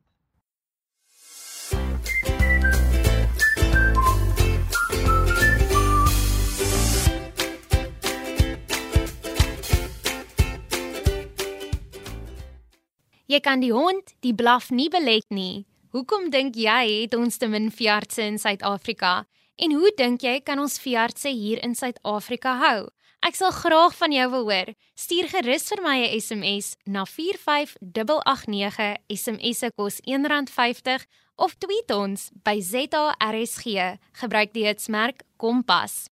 Jy 13.26 13.40
kan 13.44 13.60
die 13.60 13.74
hond 13.76 14.16
die 14.24 14.36
blaf 14.38 14.72
nie 14.72 14.88
belet 14.88 15.28
nie. 15.34 15.66
Hoekom 15.92 16.30
dink 16.32 16.56
jy 16.56 17.02
het 17.02 17.16
ons 17.20 17.36
te 17.42 17.50
min 17.52 17.68
veeartse 17.68 18.24
in 18.24 18.38
Suid-Afrika? 18.40 19.26
En 19.60 19.76
hoe 19.76 19.92
dink 19.98 20.24
jy 20.24 20.40
kan 20.46 20.60
ons 20.60 20.80
veeartse 20.80 21.32
hier 21.36 21.60
in 21.66 21.76
Suid-Afrika 21.76 22.56
hou? 22.64 22.86
Ek 23.26 23.34
sal 23.34 23.50
graag 23.50 23.96
van 23.98 24.14
jou 24.14 24.26
wil 24.30 24.44
hoor. 24.46 24.68
Stuur 24.94 25.26
gerus 25.32 25.64
vir 25.72 25.82
my 25.82 25.98
'n 26.06 26.14
SMS 26.22 26.76
na 26.86 27.06
45889. 27.06 28.98
SMS 29.10 29.58
se 29.58 29.72
kos 29.76 30.00
R1.50 30.06 31.06
of 31.36 31.56
tweet 31.58 31.92
ons 31.92 32.30
by 32.44 32.62
ZARSG. 32.62 33.98
Gebruik 34.14 34.54
die 34.54 34.66
hitsmerk 34.66 35.24
Kompas. 35.38 36.10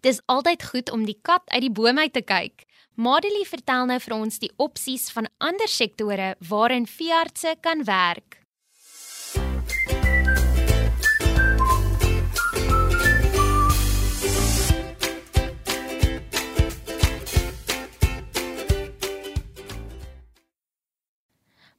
Dis 0.00 0.20
altyd 0.26 0.62
goed 0.62 0.90
om 0.90 1.04
die 1.04 1.18
kat 1.22 1.42
uit 1.46 1.60
die 1.60 1.70
boom 1.70 1.98
uit 1.98 2.12
te 2.12 2.22
kyk. 2.22 2.64
Madelie 2.96 3.46
vertel 3.46 3.86
nou 3.86 4.00
vir 4.00 4.14
ons 4.14 4.38
die 4.38 4.52
opsies 4.56 5.10
van 5.10 5.28
ander 5.38 5.68
sektore 5.68 6.34
waarin 6.48 6.86
veeartse 6.86 7.56
kan 7.60 7.84
werk. 7.84 8.43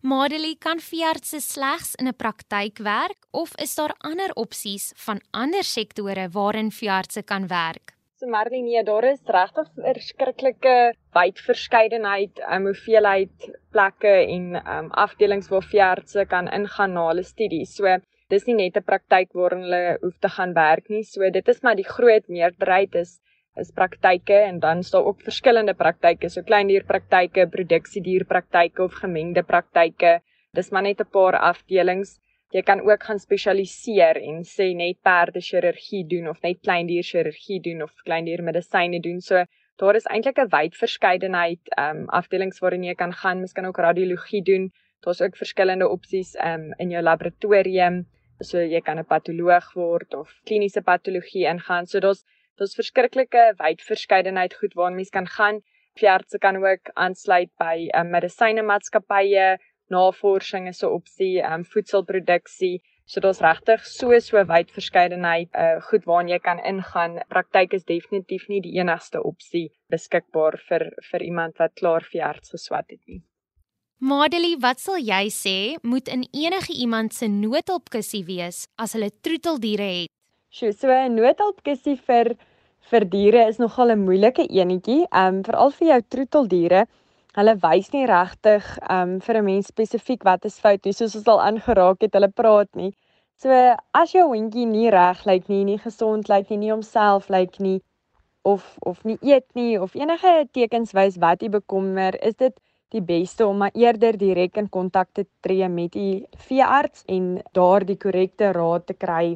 Madelie 0.06 0.54
kan 0.62 0.78
veeartse 0.78 1.40
slegs 1.42 1.96
in 1.98 2.08
'n 2.08 2.14
praktyk 2.14 2.78
werk 2.86 3.22
of 3.32 3.56
is 3.66 3.72
daar 3.76 3.94
ander 4.10 4.32
opsies 4.44 4.94
van 5.06 5.20
ander 5.32 5.64
sektore 5.64 6.28
waarin 6.36 6.70
veeartse 6.72 7.24
kan 7.24 7.48
werk? 7.48 7.96
So 8.20 8.28
Madelie, 8.28 8.62
nee, 8.62 8.84
daar 8.84 9.04
is 9.04 9.24
regtig 9.38 9.68
'n 9.74 9.94
verskriklike 9.94 10.94
wyd 11.18 11.42
verskeidenheid, 11.48 12.34
um, 12.54 12.66
hoeveelheid 12.70 13.50
plekke 13.72 14.14
en 14.36 14.46
um, 14.76 14.92
afdelings 14.92 15.50
waar 15.50 15.66
veeartse 15.74 16.26
kan 16.26 16.54
ingaan 16.60 16.94
na 16.94 17.08
hulle 17.08 17.24
studies. 17.24 17.76
So 17.76 17.98
dis 18.30 18.46
nie 18.46 18.58
net 18.62 18.78
'n 18.78 18.86
praktyk 18.92 19.34
waarin 19.34 19.66
hulle 19.66 19.98
hoef 20.02 20.18
te 20.20 20.30
gaan 20.30 20.54
werk 20.54 20.90
nie. 20.90 21.04
So 21.04 21.30
dit 21.32 21.48
is 21.48 21.62
maar 21.64 21.76
die 21.76 21.92
groot 21.98 22.28
meerderheid 22.28 22.94
is 22.96 23.20
is 23.56 23.72
praktyke 23.72 24.34
en 24.34 24.60
dan 24.60 24.84
is 24.84 24.92
daar 24.92 25.06
ook 25.06 25.22
verskillende 25.22 25.74
praktyke, 25.74 26.30
so 26.30 26.44
kleindierpraktyke, 26.44 27.48
produksiedierpraktyke 27.48 28.84
of 28.84 28.94
gemengde 28.94 29.44
praktyke. 29.44 30.20
Dis 30.54 30.72
maar 30.72 30.84
net 30.84 31.00
'n 31.00 31.12
paar 31.12 31.38
afdelings. 31.40 32.20
Jy 32.52 32.62
kan 32.62 32.82
ook 32.82 33.04
gaan 33.04 33.20
spesialiseer 33.20 34.16
en 34.22 34.44
sê 34.44 34.76
net 34.76 35.02
perde 35.04 35.42
chirurgie 35.42 36.06
doen 36.08 36.28
of 36.30 36.42
net 36.42 36.60
kleindier 36.62 37.04
chirurgie 37.04 37.62
doen 37.62 37.82
of 37.82 37.92
kleindier 38.04 38.44
medisyne 38.44 39.00
doen. 39.00 39.22
So 39.22 39.46
daar 39.78 39.96
is 39.96 40.06
eintlik 40.06 40.38
'n 40.40 40.50
wyd 40.50 40.76
verskeidenheid 40.76 41.60
ehm 41.78 41.98
um, 41.98 42.10
afdelings 42.10 42.60
waarin 42.60 42.84
jy 42.84 42.96
kan 42.96 43.14
gaan. 43.14 43.38
Mens 43.38 43.54
kan 43.54 43.66
ook 43.66 43.78
radiologie 43.78 44.44
doen. 44.44 44.72
Daar's 45.00 45.22
ook 45.22 45.38
verskillende 45.38 45.90
opsies 45.90 46.36
ehm 46.36 46.62
um, 46.62 46.74
in 46.78 46.90
jou 46.90 47.04
laboratorium. 47.04 48.06
So 48.40 48.60
jy 48.60 48.82
kan 48.82 49.00
'n 49.00 49.06
patoloog 49.06 49.74
word 49.74 50.14
of 50.14 50.30
kliniese 50.44 50.82
patologie 50.82 51.46
ingaan. 51.46 51.86
So 51.86 52.00
daar's 52.00 52.24
Daar's 52.56 52.76
verskriklike 52.78 53.54
wyd 53.60 53.82
verskeidenheid 53.84 54.54
goed 54.60 54.76
waarna 54.80 54.96
mens 55.02 55.10
kan 55.12 55.28
gaan. 55.28 55.62
Veeartse 56.00 56.40
kan 56.40 56.60
ook 56.64 56.92
aansluit 56.94 57.52
by 57.60 57.88
um, 58.00 58.12
medisyne 58.12 58.64
maatskappye, 58.64 59.58
navorsing 59.92 60.68
is 60.68 60.84
'n 60.84 60.92
opsie, 61.00 61.44
um, 61.44 61.66
voedselproduksie. 61.66 62.82
So 63.06 63.20
daar's 63.20 63.42
regtig 63.42 63.86
so 63.86 64.20
so 64.20 64.46
wyd 64.54 64.72
verskeidenheid 64.72 65.50
uh 65.54 65.82
goed 65.90 66.08
waarna 66.10 66.32
jy 66.32 66.40
kan 66.40 66.60
ingaan. 66.72 67.20
Praktyk 67.30 67.74
is 67.74 67.84
definitief 67.84 68.48
nie 68.50 68.62
die 68.62 68.80
enigste 68.80 69.22
opsie 69.22 69.70
beskikbaar 69.94 70.58
vir 70.70 70.90
vir 71.12 71.22
iemand 71.22 71.58
wat 71.58 71.76
klaar 71.76 72.04
veearts 72.04 72.50
geswat 72.56 72.90
het 72.90 73.02
nie. 73.06 73.22
Madelie, 74.00 74.58
wat 74.60 74.80
sal 74.80 74.98
jy 74.98 75.30
sê 75.30 75.58
moet 75.84 76.08
in 76.08 76.26
enige 76.34 76.74
iemand 76.74 77.14
se 77.14 77.28
noodhulpkussie 77.28 78.26
wees 78.26 78.66
as 78.78 78.94
hulle 78.94 79.12
troeteldiere 79.22 79.92
het? 80.02 80.15
Sjoe, 80.56 80.72
so 80.72 80.88
'n 80.88 81.18
noodhulpkussie 81.20 81.94
vir 82.10 82.28
vir 82.90 83.06
diere 83.14 83.42
is 83.52 83.58
nogal 83.62 83.90
'n 83.94 84.04
moeilike 84.04 84.44
enetjie. 84.62 85.02
Ehm 85.22 85.34
um, 85.40 85.42
veral 85.48 85.74
vir 85.80 85.88
jou 85.90 85.98
troeteldiere. 86.14 86.84
Hulle 87.40 87.56
wys 87.66 87.90
nie 87.96 88.06
regtig 88.12 88.70
ehm 88.78 89.02
um, 89.02 89.12
vir 89.26 89.40
'n 89.40 89.46
mens 89.50 89.68
spesifiek 89.74 90.24
wat 90.30 90.48
is 90.50 90.62
fout 90.68 90.86
nie, 90.86 90.94
soos 90.94 91.18
ons 91.20 91.28
al 91.34 91.44
aangeraak 91.48 92.08
het, 92.08 92.16
hulle 92.16 92.32
praat 92.42 92.72
nie. 92.82 92.94
So 93.44 93.52
as 94.04 94.16
jou 94.16 94.26
hondjie 94.32 94.66
nie 94.72 94.88
reg 94.96 95.26
lyk 95.32 95.52
nie, 95.52 95.62
nie 95.74 95.78
gesond 95.90 96.32
lyk 96.32 96.50
nie, 96.50 96.62
nie 96.64 96.72
homself 96.72 97.30
lyk 97.38 97.60
nie 97.60 97.82
of 98.54 98.64
of 98.94 99.04
nie 99.04 99.20
eet 99.22 99.48
nie 99.60 99.78
of 99.88 100.02
enige 100.04 100.36
tekens 100.54 100.96
wys 100.96 101.20
wat 101.28 101.44
u 101.44 101.50
bekommer, 101.50 102.16
is 102.24 102.36
dit 102.36 102.56
die 102.96 103.04
beste 103.14 103.46
om 103.46 103.58
maar 103.58 103.76
eerder 103.76 104.16
direk 104.18 104.56
in 104.64 104.70
kontak 104.70 105.12
te 105.12 105.26
tree 105.42 105.68
met 105.68 105.96
u 105.96 106.10
veearts 106.48 107.04
en 107.08 107.42
daar 107.52 107.84
die 107.84 108.00
korrekte 108.06 108.54
raad 108.54 108.88
te 108.88 108.94
kry 108.94 109.36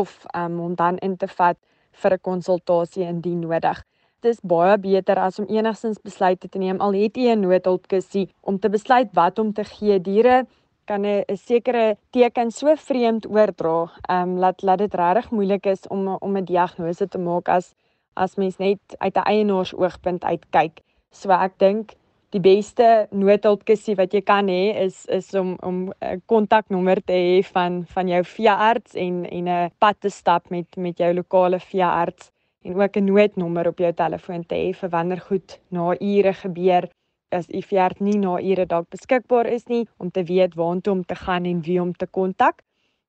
of 0.00 0.26
um, 0.36 0.60
om 0.60 0.74
dan 0.74 0.98
in 0.98 1.16
te 1.16 1.28
vat 1.38 1.58
vir 2.02 2.12
'n 2.14 2.26
konsultasie 2.30 3.06
indien 3.06 3.40
nodig. 3.40 3.82
Dit 4.20 4.32
is 4.34 4.40
baie 4.40 4.78
beter 4.78 5.18
as 5.18 5.38
om 5.38 5.46
enigstens 5.46 5.98
besluite 6.02 6.48
te 6.48 6.58
neem 6.58 6.80
al 6.80 6.94
het 7.02 7.16
jy 7.16 7.34
'n 7.34 7.40
noodhulpkussie 7.40 8.28
om 8.40 8.58
te 8.58 8.68
besluit 8.68 9.10
wat 9.12 9.38
om 9.38 9.52
te 9.52 9.64
gee. 9.64 10.00
Diere 10.00 10.46
kan 10.86 11.04
'n 11.06 11.36
sekere 11.36 11.96
teken 12.10 12.50
so 12.50 12.74
vreemd 12.76 13.26
oordra, 13.26 13.90
ehm 14.08 14.28
um, 14.28 14.38
laat 14.38 14.62
laat 14.62 14.78
dit 14.78 14.94
regtig 14.94 15.30
moeilik 15.30 15.66
is 15.66 15.82
om 15.88 16.08
om 16.08 16.36
'n 16.36 16.44
diagnose 16.44 17.08
te 17.08 17.18
maak 17.18 17.48
as 17.48 17.74
as 18.14 18.36
mens 18.36 18.56
net 18.56 18.80
uit 18.98 19.16
'n 19.16 19.28
eienaarsoogpunt 19.32 20.24
uitkyk. 20.24 20.80
So 21.10 21.30
ek 21.30 21.58
dink 21.58 21.92
die 22.34 22.42
beste 22.42 23.06
noodhulpkussie 23.14 23.94
wat 23.98 24.14
jy 24.14 24.20
kan 24.26 24.48
hê 24.50 24.72
is 24.84 25.04
is 25.16 25.30
om 25.38 25.54
om 25.62 25.76
'n 26.02 26.22
kontaknommer 26.26 26.98
te 27.00 27.12
hê 27.12 27.42
van 27.54 27.84
van 27.94 28.08
jou 28.08 28.22
veearts 28.24 28.94
en 28.94 29.24
en 29.24 29.48
'n 29.48 29.70
pad 29.78 29.96
te 30.00 30.10
stap 30.10 30.50
met 30.50 30.66
met 30.76 30.98
jou 30.98 31.12
lokale 31.14 31.60
veearts 31.60 32.32
en 32.64 32.74
ook 32.80 32.96
'n 32.96 33.04
noodnommer 33.04 33.68
op 33.68 33.78
jou 33.78 33.92
telefoon 33.92 34.46
te 34.46 34.54
hê 34.54 34.74
vir 34.74 34.90
wanneer 34.90 35.20
goed 35.20 35.60
na 35.70 35.94
ure 36.00 36.32
gebeur. 36.32 36.88
As 37.30 37.48
u 37.48 37.62
veearts 37.62 38.00
nie 38.00 38.18
na 38.18 38.40
ure 38.40 38.66
dalk 38.66 38.88
beskikbaar 38.90 39.46
is 39.46 39.66
nie 39.66 39.86
om 39.98 40.10
te 40.10 40.24
weet 40.24 40.54
waartoe 40.54 40.92
om 40.92 41.04
te 41.04 41.14
gaan 41.14 41.44
en 41.44 41.60
wie 41.62 41.80
om 41.80 41.92
te 41.92 42.06
kontak 42.06 42.62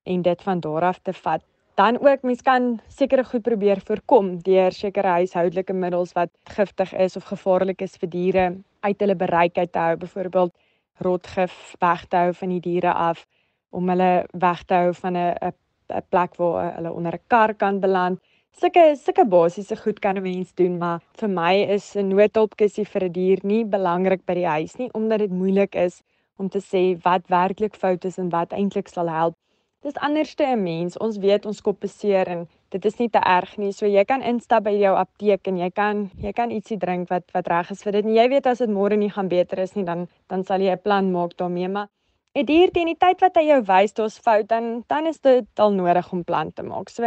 en 0.03 0.21
dit 0.21 0.41
van 0.41 0.59
daar 0.59 0.83
af 0.83 0.99
te 0.99 1.13
vat. 1.13 1.41
Dan 1.75 1.97
ook 1.99 2.21
mens 2.21 2.41
kan 2.41 2.79
sekere 2.87 3.23
goed 3.23 3.41
probeer 3.41 3.81
voorkom 3.81 4.37
deur 4.37 4.71
sekere 4.71 5.07
huishoudelike 5.07 5.73
middels 5.73 6.13
wat 6.13 6.29
giftig 6.43 6.93
is 6.93 7.15
of 7.15 7.23
gevaarlik 7.23 7.81
is 7.81 7.97
vir 7.97 8.09
diere 8.09 8.55
uit 8.87 8.99
hulle 8.99 9.15
bereik 9.15 9.57
uit 9.57 9.71
te 9.71 9.79
hou, 9.79 9.95
byvoorbeeld 9.97 10.53
rotgif 11.05 11.75
weg 11.79 12.05
te 12.05 12.17
hou 12.17 12.33
van 12.33 12.49
die 12.55 12.61
diere 12.61 12.93
af 12.93 13.25
om 13.69 13.89
hulle 13.89 14.25
weg 14.31 14.63
te 14.63 14.73
hou 14.73 14.93
van 14.93 15.17
'n 15.17 15.35
'n 15.89 16.05
plek 16.09 16.35
waar 16.35 16.75
hulle 16.75 16.91
onder 16.93 17.13
'n 17.13 17.27
kar 17.27 17.53
kan 17.53 17.79
beland 17.79 18.19
sulke 18.55 18.83
sulke 18.95 19.25
basiese 19.27 19.75
goed 19.75 19.99
kan 19.99 20.15
'n 20.17 20.21
mens 20.23 20.53
doen, 20.53 20.77
maar 20.77 20.99
vir 21.19 21.29
my 21.29 21.55
is 21.75 21.95
'n 21.95 22.07
noodhulpkussie 22.07 22.85
vir 22.91 23.03
'n 23.03 23.11
die 23.11 23.21
dier 23.21 23.39
nie 23.43 23.65
belangrik 23.65 24.25
by 24.25 24.33
die 24.33 24.47
huis 24.47 24.75
nie 24.79 24.89
omdat 24.93 25.19
dit 25.19 25.31
moeilik 25.31 25.75
is 25.75 26.01
om 26.37 26.49
te 26.49 26.59
sê 26.59 26.83
wat 27.03 27.27
werklik 27.27 27.75
fout 27.75 28.05
is 28.05 28.17
en 28.17 28.29
wat 28.29 28.53
eintlik 28.53 28.87
sal 28.87 29.09
help. 29.09 29.35
Dis 29.85 29.97
anderste 30.01 30.43
'n 30.43 30.63
mens. 30.63 30.97
Ons 30.97 31.17
weet 31.17 31.45
ons 31.45 31.61
kop 31.61 31.79
beseer 31.79 32.27
en 32.27 32.47
dit 32.69 32.85
is 32.85 32.95
nie 32.97 33.09
te 33.09 33.19
erg 33.19 33.57
nie. 33.57 33.71
So 33.71 33.85
jy 33.85 34.03
kan 34.05 34.21
instap 34.21 34.63
by 34.63 34.73
jou 34.73 34.95
apteek 34.97 35.47
en 35.47 35.57
jy 35.57 35.69
kan 35.69 36.09
jy 36.23 36.31
kan 36.33 36.49
ietsie 36.49 36.77
drink 36.77 37.09
wat 37.09 37.29
wat 37.33 37.47
reg 37.47 37.69
is 37.71 37.83
vir 37.83 37.91
dit. 37.91 38.05
En 38.05 38.15
jy 38.15 38.25
weet 38.29 38.47
as 38.47 38.63
dit 38.63 38.69
môre 38.69 38.97
nie 38.97 39.11
gaan 39.11 39.29
beter 39.29 39.59
is 39.59 39.75
nie, 39.75 39.85
dan 39.85 40.07
dan 40.27 40.43
sal 40.43 40.59
jy 40.59 40.71
'n 40.71 40.81
plan 40.83 41.11
maak 41.11 41.37
daarmee, 41.37 41.67
maar 41.67 41.87
'n 42.35 42.45
dier 42.45 42.71
teen 42.71 42.87
die 42.87 42.97
tyd 42.97 43.21
wat 43.21 43.35
hy 43.35 43.43
jou 43.43 43.61
wys 43.61 43.93
daar's 43.93 44.17
fout, 44.17 44.47
dan 44.47 44.83
dan 44.87 45.05
is 45.05 45.19
dit 45.19 45.45
al 45.59 45.71
nodig 45.71 46.11
om 46.13 46.23
plan 46.23 46.51
te 46.51 46.63
maak. 46.63 46.89
So 46.89 47.03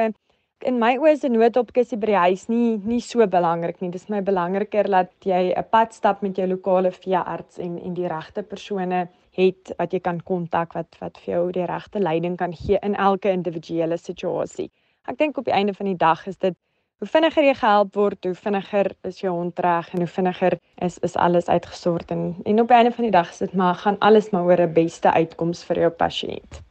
in 0.67 0.79
my 0.79 0.97
oë 0.99 1.13
is 1.13 1.25
'n 1.25 1.33
noodopkussie 1.33 1.99
by 1.99 2.07
die 2.07 2.23
huis 2.27 2.49
nie 2.49 2.79
nie 2.85 3.01
so 3.01 3.27
belangrik 3.27 3.81
nie. 3.81 3.91
Dis 3.91 4.09
my 4.09 4.21
belangriker 4.21 4.89
dat 4.89 5.11
jy 5.25 5.53
'n 5.53 5.65
pad 5.71 5.95
stap 5.95 6.23
met 6.23 6.37
jou 6.37 6.47
lokale 6.47 6.93
veearts 6.93 7.59
en 7.59 7.79
en 7.79 7.95
die 7.95 8.09
regte 8.09 8.43
persone 8.43 9.09
het 9.39 9.73
wat 9.79 9.95
jy 9.95 10.01
kan 10.03 10.21
kontak 10.27 10.75
wat 10.75 10.99
wat 11.01 11.19
vir 11.23 11.35
jou 11.35 11.43
die 11.55 11.67
regte 11.71 12.03
leiding 12.03 12.37
kan 12.37 12.55
gee 12.55 12.79
in 12.83 12.97
elke 13.09 13.31
individuele 13.31 13.97
situasie. 13.97 14.71
Ek 15.09 15.19
dink 15.19 15.39
op 15.39 15.47
die 15.47 15.55
einde 15.55 15.75
van 15.75 15.87
die 15.87 15.97
dag 15.97 16.27
is 16.27 16.37
dit 16.43 16.57
hoe 16.99 17.07
vinniger 17.07 17.45
jy 17.47 17.55
gehelp 17.55 17.95
word, 17.95 18.25
hoe 18.27 18.35
vinniger 18.35 18.91
is 19.07 19.21
jou 19.23 19.31
hond 19.31 19.61
reg 19.63 19.93
en 19.95 20.03
hoe 20.03 20.11
vinniger 20.11 20.59
is 20.83 20.99
is 21.07 21.15
alles 21.17 21.49
uitgesort 21.49 22.11
en 22.11 22.25
en 22.45 22.61
op 22.61 22.73
die 22.73 22.79
einde 22.79 22.95
van 22.97 23.07
die 23.07 23.15
dag 23.15 23.31
is 23.31 23.39
dit 23.45 23.55
maar 23.55 23.79
gaan 23.85 23.99
alles 23.99 24.31
maar 24.31 24.49
oor 24.51 24.63
'n 24.67 24.73
beste 24.73 25.13
uitkoms 25.13 25.65
vir 25.65 25.85
jou 25.85 25.91
pasiënt. 25.91 26.63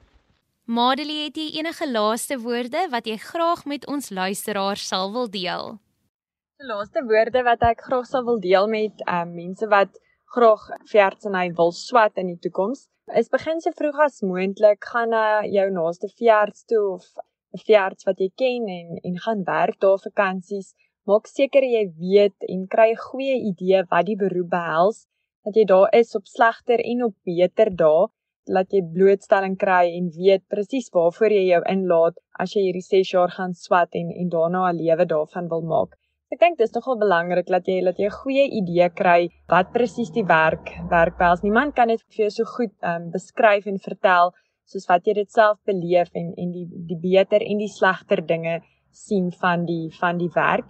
Madelie, 0.67 1.23
het 1.23 1.38
jy 1.38 1.60
enige 1.60 1.91
laaste 1.91 2.36
woorde 2.43 2.88
wat 2.91 3.06
jy 3.08 3.17
graag 3.17 3.65
met 3.65 3.88
ons 3.88 4.10
luisteraars 4.10 4.88
sal 4.88 5.13
wil 5.13 5.30
deel? 5.30 5.77
Die 6.60 6.67
laaste 6.67 7.03
woorde 7.08 7.43
wat 7.43 7.62
ek 7.62 7.82
graag 7.82 8.06
sal 8.06 8.25
wil 8.25 8.39
deel 8.39 8.67
met 8.67 9.03
um, 9.08 9.34
mense 9.36 9.67
wat 9.67 9.95
graag 10.36 10.63
veeartseny 10.92 11.46
wil 11.60 11.72
swat 11.72 12.18
in 12.22 12.32
die 12.32 12.40
toekoms, 12.46 12.88
is 13.22 13.30
begin 13.36 13.62
so 13.63 13.72
vroeg 13.80 14.00
as 14.06 14.24
moontlik 14.30 14.88
gaan 14.92 15.13
na 15.16 15.24
jou 15.48 15.68
naaste 15.72 16.10
veearts 16.20 16.66
toe 16.72 16.84
of 16.96 17.06
'n 17.56 17.63
veearts 17.68 18.08
wat 18.08 18.20
jy 18.24 18.30
ken 18.42 18.68
en 18.80 18.90
en 19.10 19.16
gaan 19.26 19.44
werk 19.52 19.80
daar 19.86 20.02
vakansies. 20.08 20.74
Maak 21.08 21.28
seker 21.28 21.63
jy 21.63 21.84
weet 22.04 22.50
en 22.54 22.68
kry 22.74 22.90
'n 22.92 23.04
goeie 23.08 23.38
idee 23.52 23.84
wat 23.92 24.06
die 24.10 24.20
beroep 24.24 24.50
behels, 24.50 25.08
dat 25.46 25.56
jy 25.56 25.66
daar 25.66 25.90
is 26.02 26.16
op 26.20 26.26
slegter 26.36 26.80
en 26.92 27.04
op 27.04 27.16
beter 27.24 27.70
dae 27.84 28.08
laat 28.56 28.74
jy 28.74 28.82
blootstelling 28.96 29.56
kry 29.63 29.86
en 29.98 30.10
weet 30.18 30.44
presies 30.54 30.90
waarvoor 30.96 31.32
jy 31.36 31.46
jou 31.48 31.62
inlaat 31.74 32.20
as 32.44 32.54
jy 32.56 32.68
hierdie 32.68 32.86
6 32.86 33.13
jaar 33.16 33.32
gaan 33.38 33.54
swat 33.54 33.96
en 34.02 34.12
en 34.22 34.30
daarna 34.36 34.62
'n 34.72 34.78
lewe 34.82 35.06
daarvan 35.06 35.48
wil 35.54 35.63
maak. 35.74 35.96
Ek 36.28 36.42
dink 36.44 36.58
dis 36.60 36.74
nogal 36.76 36.98
belangrik 37.00 37.48
dat 37.48 37.70
jy 37.72 37.78
dat 37.86 38.00
jy 38.02 38.08
'n 38.10 38.20
goeie 38.22 38.46
idee 38.60 38.88
kry 39.02 39.30
wat 39.54 39.70
presies 39.76 40.10
die 40.12 40.26
werk 40.28 40.72
werk 40.92 41.16
behels. 41.18 41.44
Niemand 41.44 41.76
kan 41.76 41.88
dit 41.88 42.02
vir 42.02 42.24
jou 42.24 42.30
so 42.38 42.44
goed 42.56 42.74
um, 42.84 43.06
beskryf 43.12 43.68
en 43.72 43.78
vertel 43.80 44.34
soos 44.72 44.88
wat 44.90 45.06
jy 45.08 45.13
dit 45.13 45.32
self 45.32 45.58
beleef 45.70 46.10
en 46.22 46.34
en 46.44 46.50
die 46.52 46.66
die 46.90 46.98
beter 47.06 47.46
en 47.52 47.62
die 47.63 47.72
slegter 47.72 48.22
dinge 48.32 48.60
sien 48.92 49.32
van 49.32 49.63
die 49.66 49.88
van 50.00 50.18
die 50.18 50.32
werk. 50.36 50.68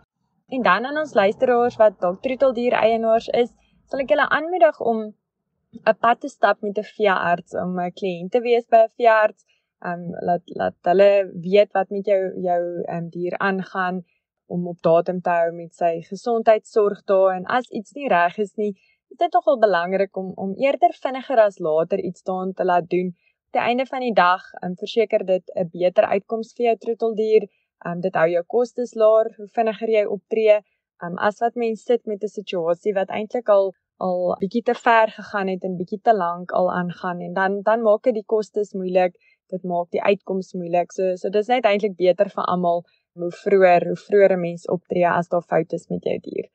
En 0.54 0.62
dan 0.62 0.86
aan 0.86 1.00
ons 1.04 1.16
luisteraars 1.18 1.78
wat 1.82 1.98
dalk 2.02 2.22
troeteldier 2.22 2.78
eienaars 2.78 3.30
is, 3.34 3.50
sal 3.90 4.04
ek 4.04 4.14
julle 4.14 4.28
aanmoedig 4.30 4.78
om 4.92 5.00
'n 5.08 5.96
pad 6.06 6.22
te 6.22 6.30
stap 6.30 6.62
met 6.62 6.78
'n 6.78 6.92
veearts 6.98 7.58
om 7.64 7.80
'n 7.80 7.96
kliënt 8.00 8.32
te 8.32 8.42
wees 8.46 8.66
by 8.70 8.84
'n 8.86 8.94
veearts. 8.98 9.42
Um 9.82 10.06
laat 10.22 10.46
laat 10.62 10.78
hulle 10.84 11.10
weet 11.50 11.74
wat 11.74 11.90
met 11.90 12.06
jou 12.06 12.22
jou 12.46 12.62
um 12.98 13.10
dier 13.10 13.34
aangaan 13.50 14.04
om 14.48 14.68
op 14.68 14.82
datum 14.82 15.22
te 15.22 15.30
hou 15.30 15.52
met 15.56 15.74
sy 15.76 15.94
gesondheidsorg 16.10 17.04
daar 17.12 17.36
en 17.36 17.46
as 17.60 17.70
iets 17.80 17.96
nie 17.98 18.10
reg 18.12 18.38
is 18.44 18.54
nie, 18.56 18.74
is 19.12 19.18
dit 19.24 19.34
nogal 19.34 19.60
belangrik 19.60 20.18
om 20.18 20.32
om 20.36 20.56
eerder 20.66 20.94
vinniger 21.04 21.40
as 21.46 21.60
later 21.60 22.00
iets 22.10 22.24
daan 22.24 22.54
te 22.54 22.66
laat 22.66 22.90
doen. 22.90 23.14
Op 23.48 23.60
die 23.60 23.64
einde 23.64 23.86
van 23.86 24.04
die 24.04 24.14
dag, 24.14 24.44
um 24.66 24.76
verseker 24.76 25.26
dit 25.26 25.52
'n 25.56 25.70
beter 25.74 26.06
uitkoms 26.14 26.54
vir 26.56 26.66
jou 26.66 26.78
troeteldier. 26.86 27.48
Um 27.90 28.02
dit 28.02 28.16
hou 28.16 28.28
jou 28.30 28.44
kostes 28.56 28.94
laer 28.96 29.34
hoe 29.38 29.48
vinniger 29.58 29.90
jy 29.90 30.06
optree. 30.06 30.58
Um 31.06 31.18
as 31.18 31.40
wat 31.40 31.56
mense 31.56 31.84
sit 31.84 32.06
met 32.06 32.24
'n 32.24 32.36
situasie 32.40 32.94
wat 32.94 33.10
eintlik 33.10 33.50
al 33.50 33.74
al 33.98 34.36
bietjie 34.40 34.64
te 34.64 34.76
ver 34.76 35.08
gegaan 35.20 35.48
het 35.48 35.64
en 35.64 35.78
bietjie 35.78 36.02
te 36.02 36.14
lank 36.14 36.52
al 36.52 36.72
aangaan 36.72 37.22
en 37.22 37.34
dan 37.34 37.62
dan 37.62 37.82
maak 37.82 38.04
dit 38.04 38.14
die 38.14 38.30
kostes 38.36 38.74
moeilik, 38.74 39.14
dit 39.50 39.64
maak 39.64 39.90
die 39.92 40.02
uitkoms 40.02 40.54
moeilik. 40.54 40.92
So 40.92 41.16
so 41.16 41.30
dis 41.30 41.48
net 41.48 41.66
eintlik 41.66 41.96
beter 41.98 42.30
vir 42.30 42.44
almal 42.44 42.84
hoe 43.18 43.32
vroeër, 43.32 43.88
hoe 43.88 44.00
vroeër 44.06 44.32
'n 44.36 44.40
mens 44.40 44.68
optree 44.76 45.08
as 45.08 45.28
daar 45.28 45.46
foute 45.52 45.76
is 45.76 45.88
met 45.88 46.04
jou 46.04 46.20
dier. 46.28 46.48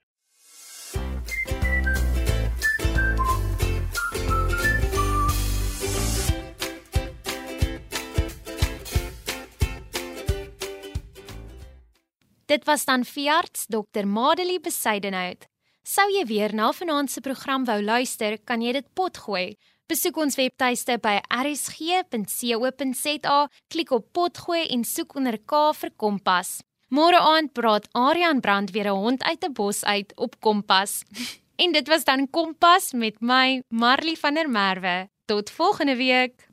Dit 12.46 12.64
was 12.64 12.84
dan 12.84 13.04
veearts 13.04 13.66
Dr. 13.66 14.06
Madelie 14.06 14.60
Besuidenhout. 14.60 15.46
Sou 15.82 16.04
jy 16.12 16.24
weer 16.26 16.54
na 16.54 16.72
vanaand 16.72 17.10
se 17.10 17.20
program 17.20 17.64
wou 17.64 17.82
luister, 17.82 18.38
kan 18.44 18.60
jy 18.62 18.72
dit 18.72 18.88
potgooi. 18.94 19.56
Besoek 19.92 20.16
ons 20.22 20.38
webtuiste 20.38 20.94
by 21.04 21.18
rsg.co.za, 21.36 23.34
klik 23.68 23.90
op 23.92 24.06
potgooi 24.16 24.62
en 24.72 24.86
soek 24.88 25.18
onder 25.20 25.36
K 25.36 25.58
vir 25.76 25.92
Kompas. 26.00 26.64
Môre 26.88 27.20
aand 27.20 27.52
praat 27.52 27.84
Aryan 27.92 28.40
Brand 28.40 28.72
weer 28.72 28.88
'n 28.88 28.96
hond 29.04 29.20
uit 29.22 29.44
'n 29.44 29.52
bos 29.52 29.84
uit 29.84 30.16
op 30.16 30.40
Kompas. 30.40 31.04
en 31.62 31.72
dit 31.76 31.88
was 31.88 32.04
dan 32.04 32.30
Kompas 32.30 32.92
met 32.92 33.20
my 33.20 33.62
Marley 33.68 34.16
van 34.16 34.34
der 34.34 34.48
Merwe. 34.48 35.08
Tot 35.26 35.50
volgende 35.50 35.96
week. 35.96 36.51